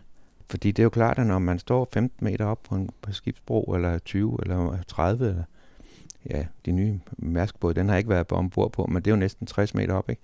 Fordi 0.50 0.72
det 0.72 0.80
er 0.80 0.84
jo 0.84 0.90
klart, 0.90 1.20
at 1.20 1.28
når 1.28 1.40
man 1.40 1.60
står 1.60 1.88
15 1.94 2.26
meter 2.26 2.46
op 2.46 2.64
på 2.64 2.76
en 2.76 2.90
på 3.02 3.12
skibsbro, 3.12 3.64
eller 3.64 4.00
20, 4.00 4.40
eller 4.42 4.78
30, 4.88 5.30
eller 5.30 5.44
ja, 6.30 6.46
de 6.66 6.72
nye 6.72 7.00
mærskbåde, 7.18 7.74
den 7.74 7.90
har 7.90 7.98
ikke 7.98 8.10
været 8.10 8.32
ombord 8.32 8.72
på, 8.72 8.86
men 8.86 8.96
det 8.96 9.12
er 9.12 9.16
jo 9.16 9.20
næsten 9.20 9.48
60 9.48 9.74
meter 9.74 9.94
op, 9.94 10.10
ikke? 10.10 10.22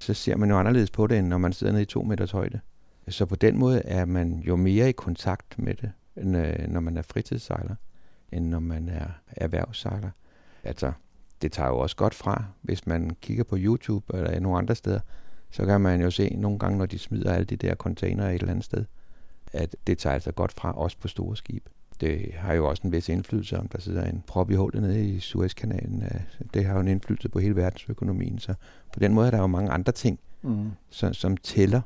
Så 0.00 0.14
ser 0.14 0.36
man 0.36 0.50
jo 0.50 0.58
anderledes 0.58 0.90
på 0.90 1.06
det, 1.06 1.18
end 1.18 1.26
når 1.26 1.38
man 1.38 1.52
sidder 1.52 1.72
nede 1.72 1.82
i 1.82 1.86
to 1.86 2.02
meters 2.02 2.30
højde. 2.30 2.60
Så 3.08 3.26
på 3.26 3.36
den 3.36 3.58
måde 3.58 3.82
er 3.84 4.04
man 4.04 4.42
jo 4.46 4.56
mere 4.56 4.88
i 4.88 4.92
kontakt 4.92 5.58
med 5.58 5.74
det, 5.74 5.92
end 6.16 6.36
øh, 6.36 6.68
når 6.68 6.80
man 6.80 6.96
er 6.96 7.02
fritidssejler, 7.02 7.74
end 8.32 8.46
når 8.46 8.60
man 8.60 8.88
er 8.88 9.06
erhvervssejler. 9.26 10.10
Altså, 10.64 10.92
det 11.42 11.52
tager 11.52 11.68
jo 11.68 11.78
også 11.78 11.96
godt 11.96 12.14
fra, 12.14 12.44
hvis 12.62 12.86
man 12.86 13.16
kigger 13.20 13.44
på 13.44 13.56
YouTube 13.58 14.16
eller 14.16 14.40
nogle 14.40 14.58
andre 14.58 14.74
steder, 14.74 15.00
så 15.50 15.66
kan 15.66 15.80
man 15.80 16.00
jo 16.00 16.10
se 16.10 16.36
nogle 16.36 16.58
gange, 16.58 16.78
når 16.78 16.86
de 16.86 16.98
smider 16.98 17.32
alle 17.32 17.44
de 17.44 17.56
der 17.56 17.74
container 17.74 18.28
et 18.28 18.34
eller 18.34 18.50
andet 18.50 18.64
sted, 18.64 18.84
at 19.52 19.76
det 19.86 19.98
tager 19.98 20.14
altså 20.14 20.32
godt 20.32 20.52
fra, 20.52 20.72
også 20.72 20.96
på 20.98 21.08
store 21.08 21.36
skibe. 21.36 21.70
Det 22.00 22.34
har 22.34 22.54
jo 22.54 22.68
også 22.68 22.82
en 22.84 22.92
vis 22.92 23.08
indflydelse, 23.08 23.58
om 23.58 23.68
der 23.68 23.80
sidder 23.80 24.04
en 24.04 24.22
prop 24.26 24.50
i 24.50 24.54
hullet 24.54 24.82
nede 24.82 25.08
i 25.08 25.20
Suezkanalen. 25.20 26.04
Det 26.54 26.64
har 26.64 26.74
jo 26.74 26.80
en 26.80 26.88
indflydelse 26.88 27.28
på 27.28 27.38
hele 27.38 27.56
verdensøkonomien, 27.56 28.38
så 28.38 28.54
på 28.92 29.00
den 29.00 29.14
måde 29.14 29.26
er 29.26 29.30
der 29.30 29.38
jo 29.38 29.46
mange 29.46 29.70
andre 29.70 29.92
ting, 29.92 30.18
mm. 30.42 30.70
som, 30.90 31.14
som 31.14 31.36
tæller 31.36 31.80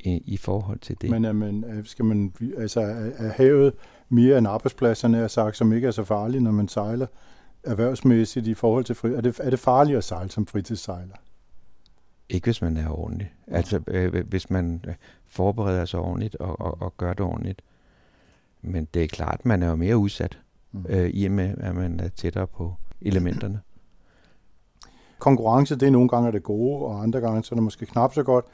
i, 0.00 0.22
i 0.26 0.36
forhold 0.36 0.78
til 0.78 0.96
det. 1.00 1.10
Men, 1.10 1.36
men 1.36 1.64
skal 1.84 2.04
man, 2.04 2.32
altså, 2.58 2.80
er 3.18 3.32
havet 3.32 3.72
mere 4.08 4.38
end 4.38 4.48
arbejdspladserne, 4.48 5.18
er 5.18 5.28
sagt, 5.28 5.56
som 5.56 5.72
ikke 5.72 5.86
er 5.86 5.90
så 5.90 6.04
farlige, 6.04 6.40
når 6.40 6.50
man 6.50 6.68
sejler 6.68 7.06
erhvervsmæssigt 7.64 8.46
i 8.46 8.54
forhold 8.54 8.84
til 8.84 8.94
fri? 8.94 9.12
Er 9.12 9.20
det, 9.20 9.40
er 9.40 9.50
det 9.50 9.58
farligt 9.58 9.98
at 9.98 10.04
sejle 10.04 10.30
som 10.30 10.46
fritidssejler? 10.46 11.14
Ikke 12.28 12.44
hvis 12.44 12.62
man 12.62 12.76
er 12.76 12.88
ordentlig. 12.88 13.32
Altså 13.46 13.80
øh, 13.86 14.26
hvis 14.28 14.50
man 14.50 14.84
øh, 14.88 14.94
forbereder 15.26 15.84
sig 15.84 16.00
ordentligt 16.00 16.36
og, 16.36 16.60
og, 16.60 16.82
og 16.82 16.96
gør 16.96 17.12
det 17.12 17.20
ordentligt. 17.20 17.62
Men 18.64 18.88
det 18.94 19.04
er 19.04 19.08
klart, 19.08 19.46
man 19.46 19.62
er 19.62 19.68
jo 19.68 19.76
mere 19.76 19.96
udsat, 19.96 20.38
mm. 20.72 20.86
øh, 20.88 21.10
i 21.10 21.24
og 21.24 21.32
med, 21.32 21.54
at 21.58 21.74
man 21.74 22.00
er 22.00 22.08
tættere 22.08 22.46
på 22.46 22.74
elementerne. 23.00 23.60
Konkurrence, 25.18 25.74
det 25.74 25.86
er 25.86 25.90
nogle 25.90 26.08
gange 26.08 26.32
det 26.32 26.42
gode, 26.42 26.84
og 26.84 27.02
andre 27.02 27.20
gange 27.20 27.44
så 27.44 27.54
er 27.54 27.56
det 27.56 27.62
måske 27.62 27.86
knap 27.86 28.14
så 28.14 28.22
godt. 28.22 28.44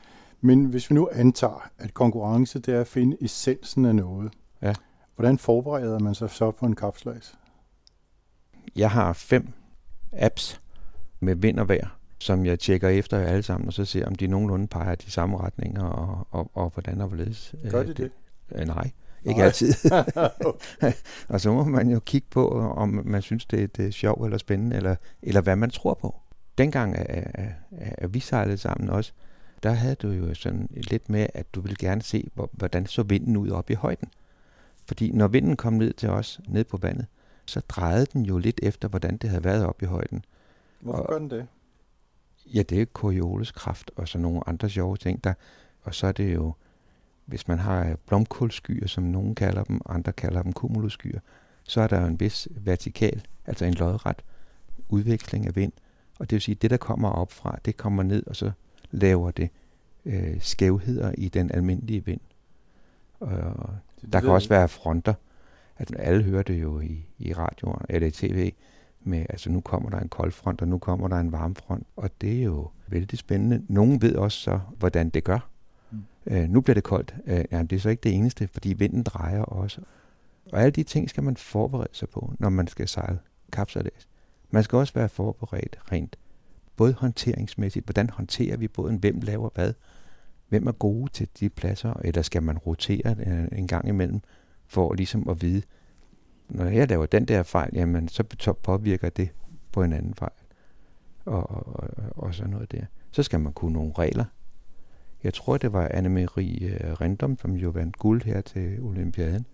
Men 0.40 0.64
hvis 0.64 0.90
vi 0.90 0.94
nu 0.94 1.08
antager, 1.12 1.70
at 1.78 1.94
konkurrence 1.94 2.58
det 2.58 2.74
er 2.74 2.80
at 2.80 2.86
finde 2.86 3.16
essensen 3.20 3.84
af 3.84 3.94
noget, 3.94 4.32
ja. 4.62 4.74
hvordan 5.16 5.38
forbereder 5.38 5.98
man 5.98 6.14
sig 6.14 6.30
så 6.30 6.50
på 6.50 6.66
en 6.66 6.76
kapslæs? 6.76 7.34
Jeg 8.76 8.90
har 8.90 9.12
fem 9.12 9.52
apps 10.12 10.60
med 11.20 11.34
vind 11.34 11.58
og 11.58 11.68
vejr, 11.68 11.98
som 12.18 12.46
jeg 12.46 12.58
tjekker 12.58 12.88
efter 12.88 13.18
alle 13.18 13.42
sammen, 13.42 13.66
og 13.66 13.72
så 13.72 13.84
ser, 13.84 14.06
om 14.06 14.14
de 14.14 14.26
nogenlunde 14.26 14.66
peger 14.66 14.94
de 14.94 15.10
samme 15.10 15.38
retninger, 15.38 15.84
og, 15.84 16.26
og, 16.30 16.50
og 16.54 16.70
hvordan 16.74 17.00
og 17.00 17.08
hvorledes. 17.08 17.54
Gør 17.70 17.82
de 17.82 17.88
det? 17.88 17.96
det? 17.96 18.10
Øh, 18.52 18.66
nej, 18.66 18.90
ikke 19.24 19.42
altid. 19.42 19.74
og 21.28 21.40
så 21.40 21.52
må 21.52 21.64
man 21.64 21.90
jo 21.90 22.00
kigge 22.00 22.26
på, 22.30 22.48
om 22.60 23.02
man 23.04 23.22
synes, 23.22 23.44
det, 23.44 23.76
det 23.76 23.86
er 23.86 23.90
sjovt 23.90 24.24
eller 24.24 24.38
spændende, 24.38 24.76
eller, 24.76 24.96
eller 25.22 25.40
hvad 25.40 25.56
man 25.56 25.70
tror 25.70 25.94
på. 25.94 26.16
Dengang, 26.58 26.96
at, 26.96 27.30
at, 27.34 27.48
at 27.72 28.14
vi 28.14 28.20
sejlede 28.20 28.58
sammen 28.58 28.90
også, 28.90 29.12
der 29.62 29.70
havde 29.70 29.94
du 29.94 30.10
jo 30.10 30.34
sådan 30.34 30.68
lidt 30.70 31.10
med, 31.10 31.26
at 31.34 31.54
du 31.54 31.60
ville 31.60 31.76
gerne 31.78 32.02
se, 32.02 32.30
hvordan 32.52 32.86
så 32.86 33.02
vinden 33.02 33.36
ud 33.36 33.50
op 33.50 33.70
i 33.70 33.74
højden. 33.74 34.08
Fordi 34.86 35.10
når 35.10 35.28
vinden 35.28 35.56
kom 35.56 35.72
ned 35.72 35.92
til 35.92 36.08
os, 36.08 36.40
ned 36.48 36.64
på 36.64 36.76
vandet, 36.76 37.06
så 37.46 37.60
drejede 37.60 38.06
den 38.06 38.22
jo 38.22 38.38
lidt 38.38 38.60
efter, 38.62 38.88
hvordan 38.88 39.16
det 39.16 39.30
havde 39.30 39.44
været 39.44 39.66
op 39.66 39.82
i 39.82 39.84
højden. 39.84 40.24
Hvorfor 40.80 41.02
og, 41.02 41.08
gør 41.08 41.18
den 41.18 41.30
det? 41.30 41.46
Ja, 42.46 42.62
det 42.62 42.80
er 42.80 42.84
Coriolis 42.84 43.50
kraft 43.50 43.90
og 43.96 44.08
så 44.08 44.18
nogle 44.18 44.48
andre 44.48 44.68
sjove 44.68 44.96
ting. 44.96 45.24
Der, 45.24 45.34
og 45.82 45.94
så 45.94 46.06
er 46.06 46.12
det 46.12 46.34
jo, 46.34 46.54
hvis 47.30 47.48
man 47.48 47.58
har 47.58 47.96
blomkålskyer, 48.06 48.86
som 48.86 49.04
nogen 49.04 49.34
kalder 49.34 49.64
dem, 49.64 49.80
andre 49.86 50.12
kalder 50.12 50.42
dem 50.42 50.52
cumulusskyer, 50.52 51.20
så 51.62 51.80
er 51.80 51.86
der 51.86 52.00
jo 52.00 52.06
en 52.06 52.20
vis 52.20 52.48
vertikal, 52.50 53.22
altså 53.46 53.64
en 53.64 53.74
lodret 53.74 54.22
udveksling 54.88 55.46
af 55.46 55.56
vind. 55.56 55.72
Og 56.18 56.30
det 56.30 56.36
vil 56.36 56.40
sige, 56.40 56.54
at 56.54 56.62
det, 56.62 56.70
der 56.70 56.76
kommer 56.76 57.08
op 57.10 57.32
fra, 57.32 57.58
det 57.64 57.76
kommer 57.76 58.02
ned, 58.02 58.26
og 58.26 58.36
så 58.36 58.50
laver 58.90 59.30
det 59.30 59.50
øh, 60.04 60.36
skævheder 60.40 61.12
i 61.18 61.28
den 61.28 61.50
almindelige 61.52 62.04
vind. 62.04 62.20
Og 63.20 63.68
det, 64.00 64.12
der 64.12 64.20
kan 64.20 64.30
også 64.30 64.48
være 64.48 64.68
fronter. 64.68 65.14
Altså, 65.78 65.94
alle 65.94 66.22
hører 66.22 66.42
det 66.42 66.62
jo 66.62 66.80
i, 66.80 67.06
i 67.18 67.32
radioen 67.32 67.84
eller 67.88 68.08
i 68.08 68.10
tv, 68.10 68.52
med, 69.02 69.26
altså 69.28 69.50
nu 69.50 69.60
kommer 69.60 69.90
der 69.90 70.00
en 70.00 70.08
kold 70.08 70.32
front, 70.32 70.62
og 70.62 70.68
nu 70.68 70.78
kommer 70.78 71.08
der 71.08 71.16
en 71.16 71.32
varm 71.32 71.54
front, 71.54 71.86
og 71.96 72.10
det 72.20 72.38
er 72.38 72.42
jo 72.42 72.70
vældig 72.86 73.18
spændende. 73.18 73.62
Nogen 73.68 74.02
ved 74.02 74.14
også 74.14 74.38
så, 74.38 74.60
hvordan 74.78 75.10
det 75.10 75.24
gør. 75.24 75.50
Øh, 76.26 76.48
nu 76.48 76.60
bliver 76.60 76.74
det 76.74 76.84
koldt. 76.84 77.14
Øh, 77.26 77.44
jamen, 77.52 77.66
det 77.66 77.76
er 77.76 77.80
så 77.80 77.88
ikke 77.88 78.00
det 78.00 78.14
eneste, 78.14 78.48
fordi 78.48 78.72
vinden 78.72 79.02
drejer 79.02 79.42
også. 79.42 79.80
Og 80.52 80.60
alle 80.60 80.70
de 80.70 80.82
ting 80.82 81.10
skal 81.10 81.22
man 81.22 81.36
forberede 81.36 81.88
sig 81.92 82.08
på, 82.08 82.34
når 82.38 82.48
man 82.48 82.66
skal 82.66 82.88
sejle 82.88 83.18
kapsalæs. 83.52 84.08
Man 84.50 84.62
skal 84.62 84.76
også 84.76 84.94
være 84.94 85.08
forberedt 85.08 85.78
rent, 85.92 86.16
både 86.76 86.92
håndteringsmæssigt. 86.92 87.86
Hvordan 87.86 88.10
håndterer 88.10 88.56
vi 88.56 88.68
båden? 88.68 88.96
Hvem 88.96 89.20
laver 89.20 89.50
hvad? 89.54 89.72
Hvem 90.48 90.66
er 90.66 90.72
gode 90.72 91.10
til 91.12 91.28
de 91.40 91.48
pladser? 91.48 91.92
Eller 92.04 92.22
skal 92.22 92.42
man 92.42 92.58
rotere 92.58 93.16
øh, 93.26 93.58
en 93.58 93.66
gang 93.66 93.88
imellem, 93.88 94.20
for 94.66 94.94
ligesom 94.94 95.28
at 95.28 95.42
vide, 95.42 95.62
når 96.48 96.64
jeg 96.64 96.88
laver 96.88 97.06
den 97.06 97.24
der 97.24 97.42
fejl, 97.42 97.70
jamen 97.74 98.08
så 98.08 98.52
påvirker 98.62 99.08
det 99.08 99.28
på 99.72 99.82
en 99.82 99.92
anden 99.92 100.14
fejl. 100.14 100.32
Og, 101.24 101.50
og, 101.50 101.66
og, 101.66 101.88
og 102.10 102.34
sådan 102.34 102.50
noget 102.50 102.72
der. 102.72 102.84
Så 103.10 103.22
skal 103.22 103.40
man 103.40 103.52
kunne 103.52 103.72
nogle 103.72 103.92
regler. 103.98 104.24
Jeg 105.24 105.34
tror, 105.34 105.56
det 105.56 105.72
var 105.72 105.88
Anne-Marie 105.88 106.64
øh, 106.64 106.92
Rendom, 106.92 107.38
som 107.38 107.52
jo 107.52 107.70
vandt 107.70 107.98
guld 107.98 108.22
her 108.22 108.40
til 108.40 108.80
Olympiaden. 108.80 109.46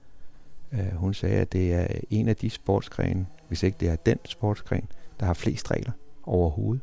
Uh, 0.73 0.95
hun 0.95 1.15
sagde, 1.15 1.37
at 1.37 1.53
det 1.53 1.75
er 1.75 1.87
en 2.11 2.29
af 2.29 2.37
de 2.37 2.51
sportsgrene, 2.51 3.27
hvis 3.49 3.63
ikke 3.63 3.77
det 3.81 3.89
er 3.89 3.97
den 3.97 4.19
sportsgren, 4.25 4.89
der 5.21 5.27
har 5.27 5.35
flest 5.35 5.71
regler 5.71 5.93
overhovedet. 6.23 6.83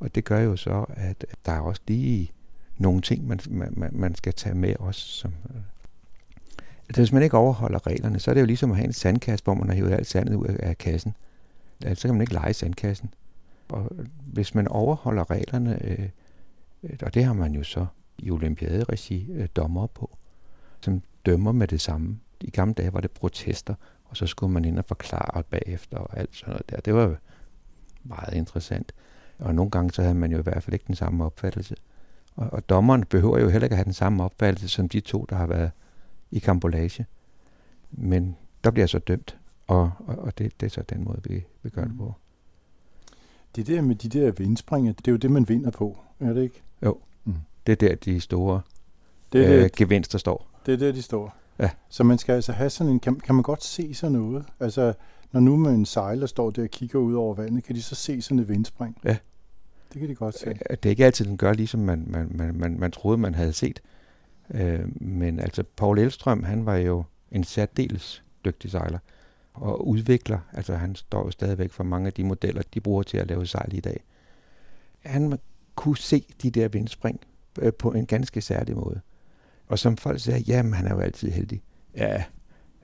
Og 0.00 0.14
det 0.14 0.24
gør 0.24 0.40
jo 0.40 0.56
så, 0.56 0.84
at 0.88 1.24
der 1.46 1.52
er 1.52 1.60
også 1.60 1.82
lige 1.88 2.30
nogle 2.78 3.00
ting, 3.00 3.26
man, 3.26 3.40
man, 3.50 3.90
man 3.92 4.14
skal 4.14 4.32
tage 4.32 4.54
med 4.54 4.76
også, 4.78 5.00
som, 5.00 5.34
øh, 5.50 5.60
Altså, 6.88 7.00
hvis 7.00 7.12
man 7.12 7.22
ikke 7.22 7.36
overholder 7.36 7.86
reglerne, 7.86 8.18
så 8.18 8.30
er 8.30 8.34
det 8.34 8.40
jo 8.40 8.46
ligesom 8.46 8.70
at 8.70 8.76
have 8.76 8.86
en 8.86 8.92
sandkasse, 8.92 9.44
hvor 9.44 9.54
man 9.54 9.68
har 9.68 9.74
hævet 9.74 9.92
alt 9.92 10.06
sandet 10.06 10.34
ud 10.34 10.46
af 10.46 10.78
kassen. 10.78 11.14
Altså, 11.84 12.02
så 12.02 12.08
kan 12.08 12.14
man 12.14 12.20
ikke 12.20 12.32
lege 12.32 12.52
sandkassen. 12.52 13.14
Og 13.68 13.90
hvis 14.26 14.54
man 14.54 14.68
overholder 14.68 15.30
reglerne, 15.30 15.78
øh, 15.84 16.08
Øh, 16.84 16.98
og 17.02 17.14
det 17.14 17.24
har 17.24 17.32
man 17.32 17.54
jo 17.54 17.62
så 17.62 17.86
i 18.18 18.30
olympiaderegi 18.30 19.32
øh, 19.32 19.48
dommer 19.56 19.86
på, 19.86 20.16
som 20.80 21.02
dømmer 21.26 21.52
med 21.52 21.68
det 21.68 21.80
samme. 21.80 22.18
I 22.40 22.50
gamle 22.50 22.74
dage 22.74 22.92
var 22.92 23.00
det 23.00 23.10
protester, 23.10 23.74
og 24.04 24.16
så 24.16 24.26
skulle 24.26 24.52
man 24.52 24.64
ind 24.64 24.78
og 24.78 24.84
forklare 24.84 25.42
bagefter 25.42 25.98
og 25.98 26.18
alt 26.18 26.36
sådan 26.36 26.50
noget 26.50 26.70
der. 26.70 26.80
Det 26.80 26.94
var 26.94 27.16
meget 28.04 28.34
interessant. 28.34 28.92
Og 29.38 29.54
nogle 29.54 29.70
gange 29.70 29.92
så 29.92 30.02
havde 30.02 30.14
man 30.14 30.32
jo 30.32 30.38
i 30.38 30.42
hvert 30.42 30.62
fald 30.62 30.74
ikke 30.74 30.86
den 30.86 30.94
samme 30.94 31.24
opfattelse. 31.24 31.76
Og, 32.36 32.52
og 32.52 32.68
dommeren 32.68 33.04
behøver 33.04 33.38
jo 33.38 33.48
heller 33.48 33.66
ikke 33.66 33.74
at 33.74 33.78
have 33.78 33.84
den 33.84 33.92
samme 33.92 34.24
opfattelse 34.24 34.68
som 34.68 34.88
de 34.88 35.00
to, 35.00 35.26
der 35.28 35.36
har 35.36 35.46
været 35.46 35.70
i 36.30 36.38
kambolage. 36.38 37.06
Men 37.90 38.36
der 38.64 38.70
bliver 38.70 38.86
så 38.86 38.98
dømt, 38.98 39.38
og, 39.66 39.90
og, 40.06 40.18
og 40.18 40.38
det, 40.38 40.60
det 40.60 40.66
er 40.66 40.70
så 40.70 40.82
den 40.82 41.04
måde, 41.04 41.20
vi, 41.24 41.44
vi 41.62 41.70
gør 41.70 41.84
det 41.84 41.98
på. 41.98 42.04
Mm. 42.06 42.12
Det 43.56 43.66
der 43.66 43.82
med 43.82 43.94
de 43.94 44.08
der 44.08 44.30
vindspringe, 44.30 44.92
det 44.92 45.08
er 45.08 45.12
jo 45.12 45.18
det, 45.18 45.30
man 45.30 45.48
vinder 45.48 45.70
på, 45.70 45.98
er 46.20 46.32
det 46.32 46.42
ikke? 46.42 46.62
Jo, 46.84 46.98
mm. 47.24 47.34
det 47.66 47.72
er 47.72 47.88
der, 47.88 47.94
de 47.94 48.20
store 48.20 48.60
det 49.32 49.46
er 49.46 49.56
øh, 49.56 49.62
det, 49.62 49.72
gevinster 49.72 50.18
står. 50.18 50.46
Det 50.66 50.74
er 50.74 50.78
der, 50.78 50.92
de 50.92 51.02
står. 51.02 51.36
Ja. 51.58 51.70
Så 51.88 52.04
man 52.04 52.18
skal 52.18 52.32
altså 52.32 52.52
have 52.52 52.70
sådan 52.70 52.92
en, 52.92 53.00
kan, 53.00 53.20
kan 53.20 53.34
man 53.34 53.42
godt 53.42 53.64
se 53.64 53.94
sådan 53.94 54.12
noget? 54.12 54.44
Altså, 54.60 54.92
når 55.32 55.40
nu 55.40 55.56
med 55.56 55.70
en 55.70 55.86
sejler 55.86 56.26
står 56.26 56.50
der 56.50 56.62
og 56.62 56.68
kigger 56.68 56.98
ud 56.98 57.14
over 57.14 57.34
vandet, 57.34 57.64
kan 57.64 57.74
de 57.74 57.82
så 57.82 57.94
se 57.94 58.22
sådan 58.22 58.38
et 58.38 58.48
vindspring? 58.48 58.98
Ja. 59.04 59.16
Det 59.92 60.00
kan 60.00 60.08
de 60.08 60.14
godt 60.14 60.38
se. 60.38 60.46
Det 60.70 60.86
er 60.86 60.90
ikke 60.90 61.04
altid, 61.04 61.24
den 61.24 61.36
gør, 61.36 61.52
ligesom 61.52 61.80
man, 61.80 62.04
man, 62.06 62.30
man, 62.34 62.54
man, 62.54 62.78
man 62.78 62.92
troede, 62.92 63.18
man 63.18 63.34
havde 63.34 63.52
set. 63.52 63.82
Øh, 64.50 65.02
men 65.02 65.40
altså, 65.40 65.64
Paul 65.76 65.98
Elstrøm, 65.98 66.42
han 66.42 66.66
var 66.66 66.76
jo 66.76 67.04
en 67.30 67.44
særdeles 67.44 68.22
dygtig 68.44 68.70
sejler 68.70 68.98
og 69.54 69.88
udvikler, 69.88 70.38
altså 70.52 70.74
han 70.74 70.94
står 70.94 71.24
jo 71.24 71.30
stadigvæk 71.30 71.72
for 71.72 71.84
mange 71.84 72.06
af 72.06 72.12
de 72.12 72.24
modeller, 72.24 72.62
de 72.74 72.80
bruger 72.80 73.02
til 73.02 73.18
at 73.18 73.28
lave 73.28 73.46
sejl 73.46 73.74
i 73.74 73.80
dag. 73.80 74.04
Han 75.00 75.38
kunne 75.74 75.96
se 75.96 76.24
de 76.42 76.50
der 76.50 76.68
vindspring 76.68 77.20
øh, 77.58 77.72
på 77.72 77.92
en 77.92 78.06
ganske 78.06 78.40
særlig 78.40 78.76
måde. 78.76 79.00
Og 79.66 79.78
som 79.78 79.96
folk 79.96 80.20
siger, 80.20 80.38
jamen 80.38 80.72
han 80.72 80.86
er 80.86 80.94
jo 80.94 81.00
altid 81.00 81.30
heldig. 81.30 81.62
Ja, 81.96 82.24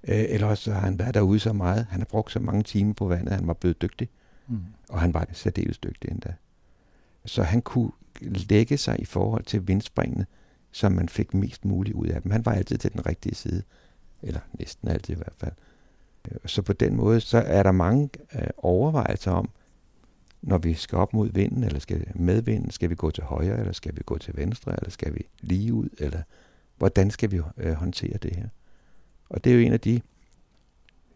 øh, 0.05 0.25
eller 0.29 0.47
også 0.47 0.73
har 0.73 0.81
han 0.81 0.99
været 0.99 1.15
derude 1.15 1.39
så 1.39 1.53
meget, 1.53 1.87
han 1.91 2.01
har 2.01 2.07
brugt 2.07 2.33
så 2.33 2.39
mange 2.39 2.63
timer 2.63 2.95
på 2.95 3.07
vandet, 3.07 3.35
han 3.35 3.47
var 3.47 3.55
blevet 3.55 3.83
dygtig. 3.83 4.09
Mm. 4.49 4.59
Og 4.89 5.01
han 5.01 5.15
var 5.15 5.27
særdeles 5.33 5.79
dygtig 5.79 6.11
endda. 6.11 6.35
Så 7.25 7.43
han 7.43 7.63
kunne 7.63 7.91
lægge 8.21 8.77
sig 8.77 9.01
i 9.01 9.05
forhold 9.05 9.45
til 9.45 9.69
vindspringene 9.69 10.27
så 10.73 10.89
man 10.89 11.09
fik 11.09 11.35
mest 11.35 11.65
muligt 11.65 11.97
ud 11.97 12.07
af 12.07 12.23
dem. 12.23 12.33
Han 12.33 12.47
var 12.47 12.53
altid 12.53 12.79
til 12.79 12.93
den 12.93 13.07
rigtige 13.07 13.35
side, 13.35 13.63
eller 14.23 14.41
næsten 14.59 14.89
altid 14.89 15.15
i 15.15 15.17
hvert 15.17 15.35
fald. 15.39 15.53
Øh, 16.31 16.39
så 16.47 16.63
på 16.63 16.73
den 16.73 16.97
måde, 16.97 17.21
så 17.21 17.39
er 17.39 17.63
der 17.63 17.73
mange 17.73 18.09
øh, 18.35 18.47
overvejelser 18.59 19.31
om, 19.33 19.51
når 20.43 20.59
vi 20.59 20.75
skal 20.75 20.99
op 20.99 21.15
mod 21.15 21.29
vinden, 21.33 21.65
eller 21.65 21.79
skal 21.79 22.07
med 22.15 22.43
vinden, 22.43 22.71
skal 22.71 22.91
vi 22.91 22.95
gå 22.95 23.11
til 23.11 23.25
højre, 23.25 23.59
eller 23.59 23.73
skal 23.73 23.97
vi 23.97 24.03
gå 24.07 24.19
til 24.19 24.37
venstre, 24.37 24.73
eller 24.73 24.91
skal 24.91 25.15
vi 25.15 25.27
lige 25.41 25.75
ud, 25.75 25.89
eller 25.99 26.23
hvordan 26.79 27.11
skal 27.11 27.31
vi 27.31 27.41
øh, 27.57 27.73
håndtere 27.73 28.19
det 28.23 28.37
her? 28.37 28.49
Og 29.29 29.45
det 29.45 29.51
er 29.51 29.55
jo 29.55 29.61
en 29.61 29.73
af 29.73 29.81
de 29.81 30.01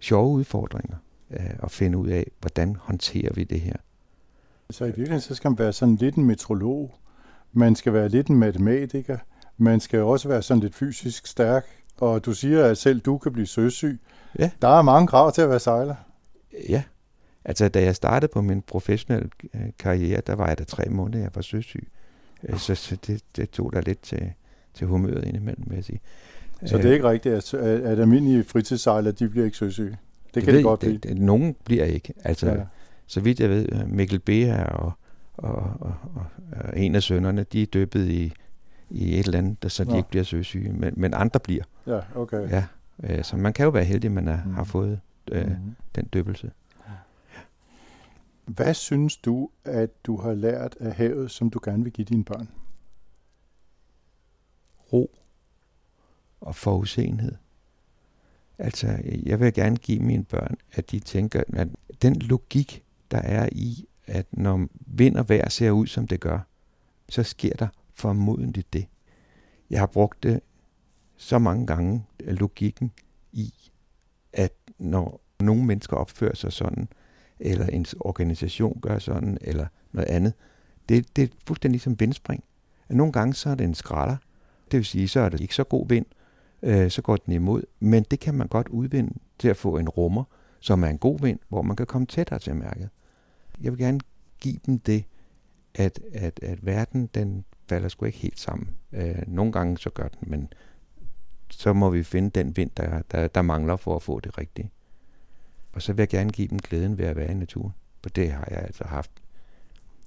sjove 0.00 0.31
udfordringer, 0.31 0.97
øh, 1.31 1.50
at 1.62 1.71
finde 1.71 1.99
ud 1.99 2.09
af, 2.09 2.26
hvordan 2.40 2.76
håndterer 2.81 3.33
vi 3.35 3.45
det 3.45 3.61
her. 3.61 3.76
Så 4.71 4.85
i 4.85 4.87
virkeligheden, 4.87 5.21
så 5.21 5.35
skal 5.35 5.50
man 5.50 5.59
være 5.59 5.73
sådan 5.73 5.97
lidt 5.97 6.14
en 6.14 6.25
metrolog, 6.25 6.95
man 7.52 7.76
skal 7.76 7.93
være 7.93 8.09
lidt 8.09 8.28
en 8.28 8.38
matematiker, 8.38 9.19
man 9.57 9.81
skal 9.81 10.00
også 10.00 10.28
være 10.28 10.43
sådan 10.43 10.61
lidt 10.61 10.75
fysisk 10.75 11.26
stærk, 11.26 11.66
og 11.97 12.25
du 12.25 12.33
siger, 12.33 12.64
at 12.64 12.78
selv 12.78 13.00
du 13.00 13.19
kan 13.19 13.33
blive 13.33 13.47
søsyg. 13.47 14.00
Ja. 14.38 14.50
Der 14.62 14.69
er 14.69 14.83
mange 14.83 15.09
krav 15.09 15.33
til 15.33 15.43
at 15.43 15.50
være 15.50 15.61
sejler. 15.61 15.95
Ja, 16.69 16.83
altså 17.44 17.68
da 17.68 17.82
jeg 17.82 17.96
startede 17.96 18.30
på 18.32 18.40
min 18.42 18.62
professionelle 18.62 19.28
øh, 19.54 19.60
karriere, 19.78 20.20
der 20.26 20.34
var 20.34 20.48
jeg 20.48 20.58
der 20.58 20.64
tre 20.64 20.84
måneder, 20.90 21.22
jeg 21.22 21.30
var 21.34 21.42
søsyg. 21.42 21.88
Øh, 22.48 22.58
Så, 22.58 22.74
så 22.74 22.96
det, 23.06 23.22
det 23.36 23.50
tog 23.50 23.72
der 23.72 23.80
lidt 23.80 24.00
til, 24.02 24.32
til 24.74 24.86
humøret 24.86 25.24
indimellem, 25.24 25.64
vil 25.66 25.74
jeg 25.74 25.84
sige. 25.84 26.00
Så 26.66 26.76
det 26.78 26.84
er 26.84 26.92
ikke 26.92 27.08
rigtigt, 27.10 27.34
at, 27.34 27.54
at 27.60 27.98
almindelige 27.98 28.44
fritidssejlere, 28.44 29.12
de 29.12 29.28
bliver 29.28 29.44
ikke 29.44 29.56
søsyge. 29.56 29.96
Det 30.34 30.42
kan 30.42 30.46
ved, 30.52 30.54
det 30.58 30.64
godt 30.64 30.80
blive. 30.80 30.92
det, 30.92 31.02
det, 31.02 31.18
nogen 31.18 31.56
bliver 31.64 31.84
ikke. 31.84 32.12
Altså, 32.24 32.48
Ja. 32.50 32.60
så 33.06 33.20
vidt 33.20 33.40
jeg 33.40 33.50
ved, 33.50 33.68
øh, 33.72 33.88
Mikkel 33.90 34.18
Beha 34.18 34.64
og, 34.64 34.92
og, 35.36 35.54
og, 35.80 35.94
og, 36.14 36.26
og 36.52 36.78
en 36.78 36.94
af 36.94 37.02
sønnerne, 37.02 37.42
de 37.52 37.62
er 37.62 37.66
døbet 37.66 38.08
i, 38.08 38.32
i 38.90 39.18
et 39.18 39.24
eller 39.26 39.38
andet, 39.38 39.62
der- 39.62 39.68
så 39.68 39.84
de 39.84 39.90
Nå. 39.90 39.96
ikke 39.96 40.08
bliver 40.08 40.24
søsyge, 40.24 40.72
men, 40.72 40.94
men 40.96 41.14
andre 41.14 41.40
bliver. 41.40 41.62
Ja, 41.86 42.00
okay. 42.14 42.50
Ja. 42.50 42.64
Øh, 43.04 43.24
så 43.24 43.36
man 43.36 43.52
kan 43.52 43.64
jo 43.64 43.70
være 43.70 43.84
heldig, 43.84 44.08
at 44.08 44.12
man 44.12 44.28
er, 44.28 44.38
Mm. 44.46 44.54
har 44.54 44.64
fået 44.64 45.00
øh, 45.32 45.46
Mhm. 45.46 45.56
den 45.96 46.04
døbelse. 46.04 46.50
Hvad 48.46 48.74
synes 48.74 49.16
du, 49.16 49.50
at 49.64 50.04
du 50.06 50.16
har 50.16 50.34
lært 50.34 50.76
af 50.80 50.94
havet, 50.94 51.30
som 51.30 51.50
du 51.50 51.60
gerne 51.64 51.82
vil 51.82 51.92
give 51.92 52.04
dine 52.04 52.24
børn? 52.24 52.48
ro 54.92 55.10
og 56.40 56.56
forudseenhed. 56.56 57.32
Altså, 58.58 58.98
jeg 59.22 59.40
vil 59.40 59.54
gerne 59.54 59.76
give 59.76 60.00
mine 60.00 60.24
børn, 60.24 60.56
at 60.72 60.90
de 60.90 60.98
tænker, 60.98 61.42
at 61.52 61.68
den 62.02 62.16
logik, 62.16 62.84
der 63.10 63.18
er 63.18 63.48
i, 63.52 63.88
at 64.06 64.26
når 64.32 64.68
vind 64.86 65.16
og 65.16 65.28
vejr 65.28 65.48
ser 65.48 65.70
ud, 65.70 65.86
som 65.86 66.06
det 66.06 66.20
gør, 66.20 66.40
så 67.08 67.22
sker 67.22 67.56
der 67.56 67.68
formodentlig 67.94 68.64
det. 68.72 68.86
Jeg 69.70 69.80
har 69.80 69.86
brugt 69.86 70.22
det 70.22 70.40
så 71.16 71.38
mange 71.38 71.66
gange, 71.66 72.04
logikken 72.20 72.92
i, 73.32 73.54
at 74.32 74.52
når 74.78 75.20
nogle 75.40 75.64
mennesker 75.64 75.96
opfører 75.96 76.34
sig 76.34 76.52
sådan, 76.52 76.88
eller 77.44 77.66
ens 77.66 77.94
organisation 78.00 78.80
gør 78.80 78.98
sådan, 78.98 79.38
eller 79.40 79.66
noget 79.92 80.08
andet, 80.08 80.32
det, 80.88 81.16
det 81.16 81.24
er 81.24 81.28
fuldstændig 81.46 81.80
som 81.80 82.00
vindspring. 82.00 82.44
Nogle 82.88 83.12
gange 83.12 83.34
så 83.34 83.50
er 83.50 83.54
det 83.54 83.64
en 83.64 83.74
skralder, 83.74 84.16
det 84.70 84.76
vil 84.76 84.84
sige, 84.84 85.08
så 85.08 85.20
er 85.20 85.28
det 85.28 85.40
ikke 85.40 85.54
så 85.54 85.64
god 85.64 85.88
vind, 85.88 86.06
øh, 86.62 86.90
så 86.90 87.02
går 87.02 87.16
den 87.16 87.32
imod. 87.32 87.62
Men 87.80 88.04
det 88.10 88.20
kan 88.20 88.34
man 88.34 88.48
godt 88.48 88.68
udvinde 88.68 89.12
til 89.38 89.48
at 89.48 89.56
få 89.56 89.76
en 89.76 89.88
rummer, 89.88 90.24
som 90.60 90.85
er 90.85 90.88
en 90.88 90.98
god 90.98 91.20
vind, 91.20 91.38
hvor 91.48 91.62
man 91.62 91.76
kan 91.76 91.87
komme 91.87 92.07
tættere 92.07 92.38
til 92.38 92.57
mærket. 92.57 92.88
Jeg 93.61 93.72
vil 93.72 93.78
gerne 93.78 94.00
give 94.40 94.59
dem 94.66 94.78
det, 94.78 95.04
at, 95.74 96.00
at, 96.12 96.40
at 96.42 96.66
verden 96.66 97.07
den 97.07 97.44
falder 97.68 97.88
sgu 97.88 98.04
ikke 98.04 98.18
helt 98.18 98.40
sammen. 98.40 98.68
Øh, 98.92 99.22
nogle 99.26 99.52
gange 99.52 99.78
så 99.78 99.90
gør 99.90 100.09
den, 100.09 100.30
men 100.30 100.48
så 101.50 101.72
må 101.72 101.90
vi 101.90 102.02
finde 102.02 102.30
den 102.30 102.57
vind, 102.57 102.70
der, 102.76 103.02
der, 103.11 103.28
der 103.28 103.42
mangler 103.42 103.76
for 103.76 103.96
at 103.96 104.02
få 104.02 104.20
det 104.20 104.38
rigtige. 104.38 104.70
Og 105.74 105.82
så 105.82 105.92
vil 105.92 106.02
jeg 106.02 106.08
gerne 106.08 106.30
give 106.30 106.48
dem 106.48 106.58
glæden 106.58 106.98
ved 106.98 107.04
at 107.04 107.16
være 107.16 107.30
i 107.30 107.34
naturen. 107.34 107.74
For 108.02 108.10
det 108.10 108.32
har 108.32 108.48
jeg 108.50 108.58
altså 108.58 108.84
haft. 108.84 109.10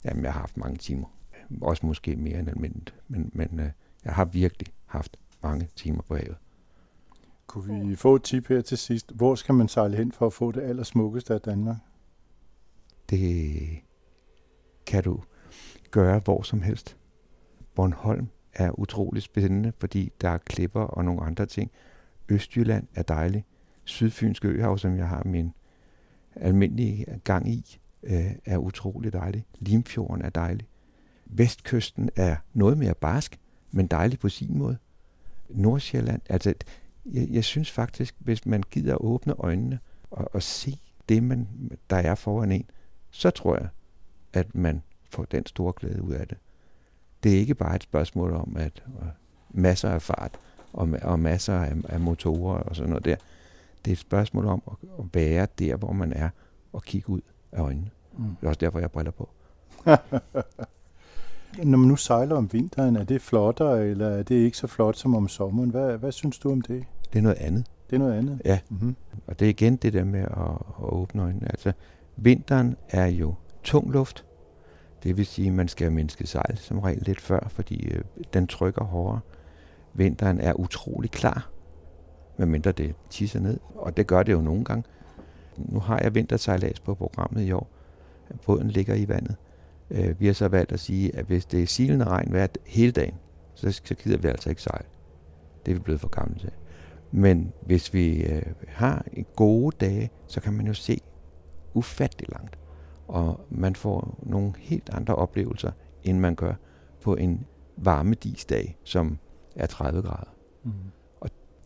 Jamen, 0.05 0.23
jeg 0.23 0.33
har 0.33 0.39
haft 0.39 0.57
mange 0.57 0.77
timer. 0.77 1.07
Også 1.61 1.85
måske 1.85 2.15
mere 2.15 2.39
end 2.39 2.49
almindeligt. 2.49 2.95
Men, 3.07 3.31
men 3.33 3.59
øh, 3.59 3.69
jeg 4.05 4.13
har 4.13 4.25
virkelig 4.25 4.67
haft 4.85 5.17
mange 5.43 5.69
timer 5.75 6.01
på 6.01 6.15
havet. 6.15 6.35
Kunne 7.47 7.87
vi 7.87 7.95
få 7.95 8.15
et 8.15 8.23
tip 8.23 8.47
her 8.47 8.61
til 8.61 8.77
sidst? 8.77 9.11
Hvor 9.15 9.35
skal 9.35 9.55
man 9.55 9.67
sejle 9.67 9.97
hen 9.97 10.11
for 10.11 10.27
at 10.27 10.33
få 10.33 10.51
det 10.51 10.61
allersmukkeste 10.61 11.33
af 11.33 11.41
Danmark? 11.41 11.77
Det 13.09 13.59
kan 14.85 15.03
du 15.03 15.23
gøre 15.91 16.19
hvor 16.19 16.41
som 16.41 16.61
helst. 16.61 16.97
Bornholm 17.75 18.27
er 18.53 18.79
utrolig 18.79 19.23
spændende, 19.23 19.73
fordi 19.79 20.11
der 20.21 20.29
er 20.29 20.37
klipper 20.37 20.81
og 20.81 21.05
nogle 21.05 21.21
andre 21.21 21.45
ting. 21.45 21.71
Østjylland 22.29 22.87
er 22.95 23.03
dejlig. 23.03 23.45
Sydfynske 23.87 24.47
Øhav, 24.47 24.77
som 24.77 24.97
jeg 24.97 25.07
har 25.07 25.23
min 25.25 25.53
almindelige 26.35 27.05
gang 27.23 27.49
i, 27.49 27.79
øh, 28.03 28.31
er 28.45 28.57
utrolig 28.57 29.13
dejlig. 29.13 29.45
Limfjorden 29.59 30.25
er 30.25 30.29
dejlig. 30.29 30.67
Vestkysten 31.25 32.09
er 32.15 32.35
noget 32.53 32.77
mere 32.77 32.93
barsk, 32.93 33.39
men 33.71 33.87
dejlig 33.87 34.19
på 34.19 34.29
sin 34.29 34.57
måde. 34.57 34.77
Nordsjælland, 35.49 36.21
altså 36.29 36.53
jeg, 37.05 37.27
jeg 37.29 37.43
synes 37.43 37.71
faktisk, 37.71 38.15
hvis 38.19 38.45
man 38.45 38.63
gider 38.71 38.93
at 38.93 39.01
åbne 39.01 39.33
øjnene 39.33 39.79
og, 40.11 40.29
og 40.33 40.43
se 40.43 40.79
det, 41.09 41.23
man, 41.23 41.47
der 41.89 41.97
er 41.97 42.15
foran 42.15 42.51
en, 42.51 42.69
så 43.11 43.29
tror 43.29 43.57
jeg, 43.57 43.67
at 44.33 44.55
man 44.55 44.83
får 45.09 45.25
den 45.25 45.45
store 45.45 45.73
glæde 45.75 46.01
ud 46.01 46.13
af 46.13 46.27
det. 46.27 46.37
Det 47.23 47.35
er 47.35 47.39
ikke 47.39 47.55
bare 47.55 47.75
et 47.75 47.83
spørgsmål 47.83 48.33
om, 48.33 48.55
at 48.59 48.83
masser 49.49 49.89
af 49.89 50.01
fart 50.01 50.39
og, 50.73 50.89
og 51.01 51.19
masser 51.19 51.59
af, 51.59 51.75
af 51.89 51.99
motorer 51.99 52.57
og 52.57 52.75
sådan 52.75 52.89
noget 52.89 53.05
der. 53.05 53.15
Det 53.85 53.91
er 53.91 53.95
et 53.95 53.99
spørgsmål 53.99 54.45
om 54.45 54.61
at, 54.67 54.89
at 54.99 55.05
være 55.13 55.47
der, 55.59 55.75
hvor 55.75 55.91
man 55.91 56.13
er, 56.13 56.29
og 56.73 56.83
kigge 56.83 57.09
ud 57.09 57.21
af 57.51 57.61
øjnene. 57.61 57.89
Mm. 58.17 58.23
Det 58.23 58.45
er 58.45 58.47
også 58.47 58.59
derfor, 58.59 58.79
jeg 58.79 58.83
har 58.83 58.89
briller 58.89 59.11
på. 59.11 59.29
Når 61.63 61.77
man 61.77 61.87
nu 61.87 61.95
sejler 61.95 62.35
om 62.35 62.53
vinteren, 62.53 62.95
er 62.95 63.03
det 63.03 63.21
flottere, 63.21 63.87
eller 63.87 64.07
er 64.07 64.23
det 64.23 64.35
ikke 64.35 64.57
så 64.57 64.67
flot 64.67 64.97
som 64.97 65.15
om 65.15 65.27
sommeren? 65.27 65.69
Hvad, 65.69 65.97
hvad 65.97 66.11
synes 66.11 66.39
du 66.39 66.51
om 66.51 66.61
det? 66.61 66.85
Det 67.13 67.19
er 67.19 67.23
noget 67.23 67.37
andet. 67.37 67.65
Det 67.89 67.95
er 67.95 67.99
noget 67.99 68.13
andet. 68.13 68.41
Ja. 68.45 68.59
Mm-hmm. 68.69 68.95
Og 69.27 69.39
det 69.39 69.45
er 69.45 69.49
igen 69.49 69.75
det 69.75 69.93
der 69.93 70.03
med 70.03 70.19
at, 70.19 70.51
at 70.79 70.83
åbne 70.83 71.21
øjnene. 71.21 71.45
Altså, 71.51 71.71
vinteren 72.15 72.77
er 72.89 73.05
jo 73.05 73.33
tung 73.63 73.91
luft. 73.91 74.25
Det 75.03 75.17
vil 75.17 75.25
sige, 75.25 75.47
at 75.47 75.53
man 75.53 75.67
skal 75.67 75.91
mindske 75.91 76.27
sejl 76.27 76.57
som 76.57 76.79
regel 76.79 77.03
lidt 77.05 77.21
før, 77.21 77.47
fordi 77.49 77.87
øh, 77.87 78.03
den 78.33 78.47
trykker 78.47 78.83
hårdere. 78.83 79.19
Vinteren 79.93 80.39
er 80.39 80.53
utrolig 80.53 81.11
klar, 81.11 81.49
medmindre 82.37 82.71
det 82.71 82.95
tisser 83.09 83.39
ned. 83.39 83.59
Og 83.75 83.97
det 83.97 84.07
gør 84.07 84.23
det 84.23 84.31
jo 84.31 84.41
nogle 84.41 84.63
gange. 84.63 84.83
Nu 85.57 85.79
har 85.79 85.99
jeg 85.99 86.15
vintersejlads 86.15 86.79
på 86.79 86.95
programmet 86.95 87.43
i 87.43 87.51
år. 87.51 87.69
Båden 88.45 88.67
ligger 88.67 88.95
i 88.95 89.07
vandet. 89.07 89.35
Øh, 89.91 90.19
vi 90.19 90.25
har 90.25 90.33
så 90.33 90.47
valgt 90.47 90.71
at 90.71 90.79
sige, 90.79 91.15
at 91.15 91.25
hvis 91.25 91.45
det 91.45 91.63
er 91.63 91.67
silende 91.67 92.05
regn 92.05 92.31
hver 92.31 92.47
hele 92.65 92.91
dagen, 92.91 93.13
så, 93.53 93.81
så 93.83 93.95
gider 93.95 94.17
vi 94.17 94.27
altså 94.27 94.49
ikke 94.49 94.61
sejle. 94.61 94.85
Det 95.65 95.71
er 95.71 95.75
vi 95.75 95.81
blevet 95.81 96.01
for 96.01 96.07
gamle 96.07 96.39
til. 96.39 96.51
Men 97.11 97.53
hvis 97.61 97.93
vi 97.93 98.23
øh, 98.23 98.41
har 98.67 99.05
en 99.13 99.25
gode 99.35 99.77
dage, 99.79 100.09
så 100.27 100.41
kan 100.41 100.53
man 100.53 100.67
jo 100.67 100.73
se 100.73 101.01
ufattelig 101.73 102.29
langt. 102.29 102.57
Og 103.07 103.39
man 103.49 103.75
får 103.75 104.19
nogle 104.23 104.53
helt 104.57 104.89
andre 104.93 105.15
oplevelser, 105.15 105.71
end 106.03 106.19
man 106.19 106.35
gør 106.35 106.53
på 107.01 107.15
en 107.15 107.45
varmedisdag, 107.77 108.77
som 108.83 109.17
er 109.55 109.65
30 109.65 110.01
grader. 110.01 110.33
Mm. 110.63 110.71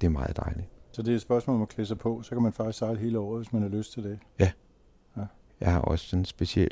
Det 0.01 0.07
er 0.07 0.11
meget 0.11 0.37
dejligt. 0.37 0.67
Så 0.91 1.01
det 1.01 1.11
er 1.11 1.15
et 1.15 1.21
spørgsmål 1.21 1.55
om 1.55 1.61
at 1.61 1.69
klæde 1.69 1.87
sig 1.87 1.97
på, 1.99 2.21
så 2.21 2.29
kan 2.29 2.41
man 2.41 2.53
faktisk 2.53 2.77
sejle 2.79 2.99
hele 2.99 3.19
året, 3.19 3.39
hvis 3.39 3.53
man 3.53 3.61
har 3.61 3.69
lyst 3.69 3.93
til 3.93 4.03
det. 4.03 4.19
Jeg 5.61 5.71
har 5.73 5.79
også 5.81 6.05
sådan 6.07 6.19
en 6.21 6.25
speciel 6.25 6.71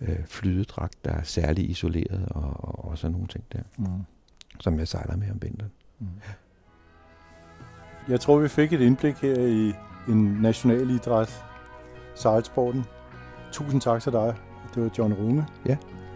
øh, 0.00 0.24
flydedragt, 0.26 1.04
der 1.04 1.10
er 1.12 1.22
særlig 1.22 1.70
isoleret 1.70 2.28
og, 2.30 2.42
og, 2.56 2.84
og 2.84 2.98
sådan 2.98 3.12
nogle 3.12 3.26
ting 3.26 3.44
der, 3.52 3.58
Mm. 3.78 3.86
som 4.60 4.78
jeg 4.78 4.88
sejler 4.88 5.16
med 5.16 5.30
om 5.30 5.42
vinteren. 5.42 5.72
Mm. 5.98 6.06
Jeg 8.08 8.20
tror, 8.20 8.38
vi 8.38 8.48
fik 8.48 8.72
et 8.72 8.80
indblik 8.80 9.14
her 9.14 9.38
i 9.46 9.72
en 10.12 10.24
national 10.42 10.90
idræt, 10.90 11.44
sejlsporten. 12.14 12.84
Tusind 13.52 13.80
tak 13.80 14.02
til 14.02 14.12
dig. 14.12 14.36
Det 14.74 14.82
var 14.82 14.90
John 14.98 15.14
Runge, 15.14 15.46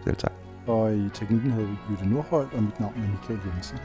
Selv 0.03 0.15
tak. 0.15 0.31
og 0.67 0.95
i 0.95 1.09
teknikken 1.13 1.51
havde 1.51 1.67
vi 1.67 1.75
Jytte 1.89 2.05
Nordholt, 2.05 2.53
og 2.53 2.63
mit 2.63 2.79
navn 2.79 2.93
er 2.95 3.11
Michael 3.11 3.39
Jensen. 3.55 3.77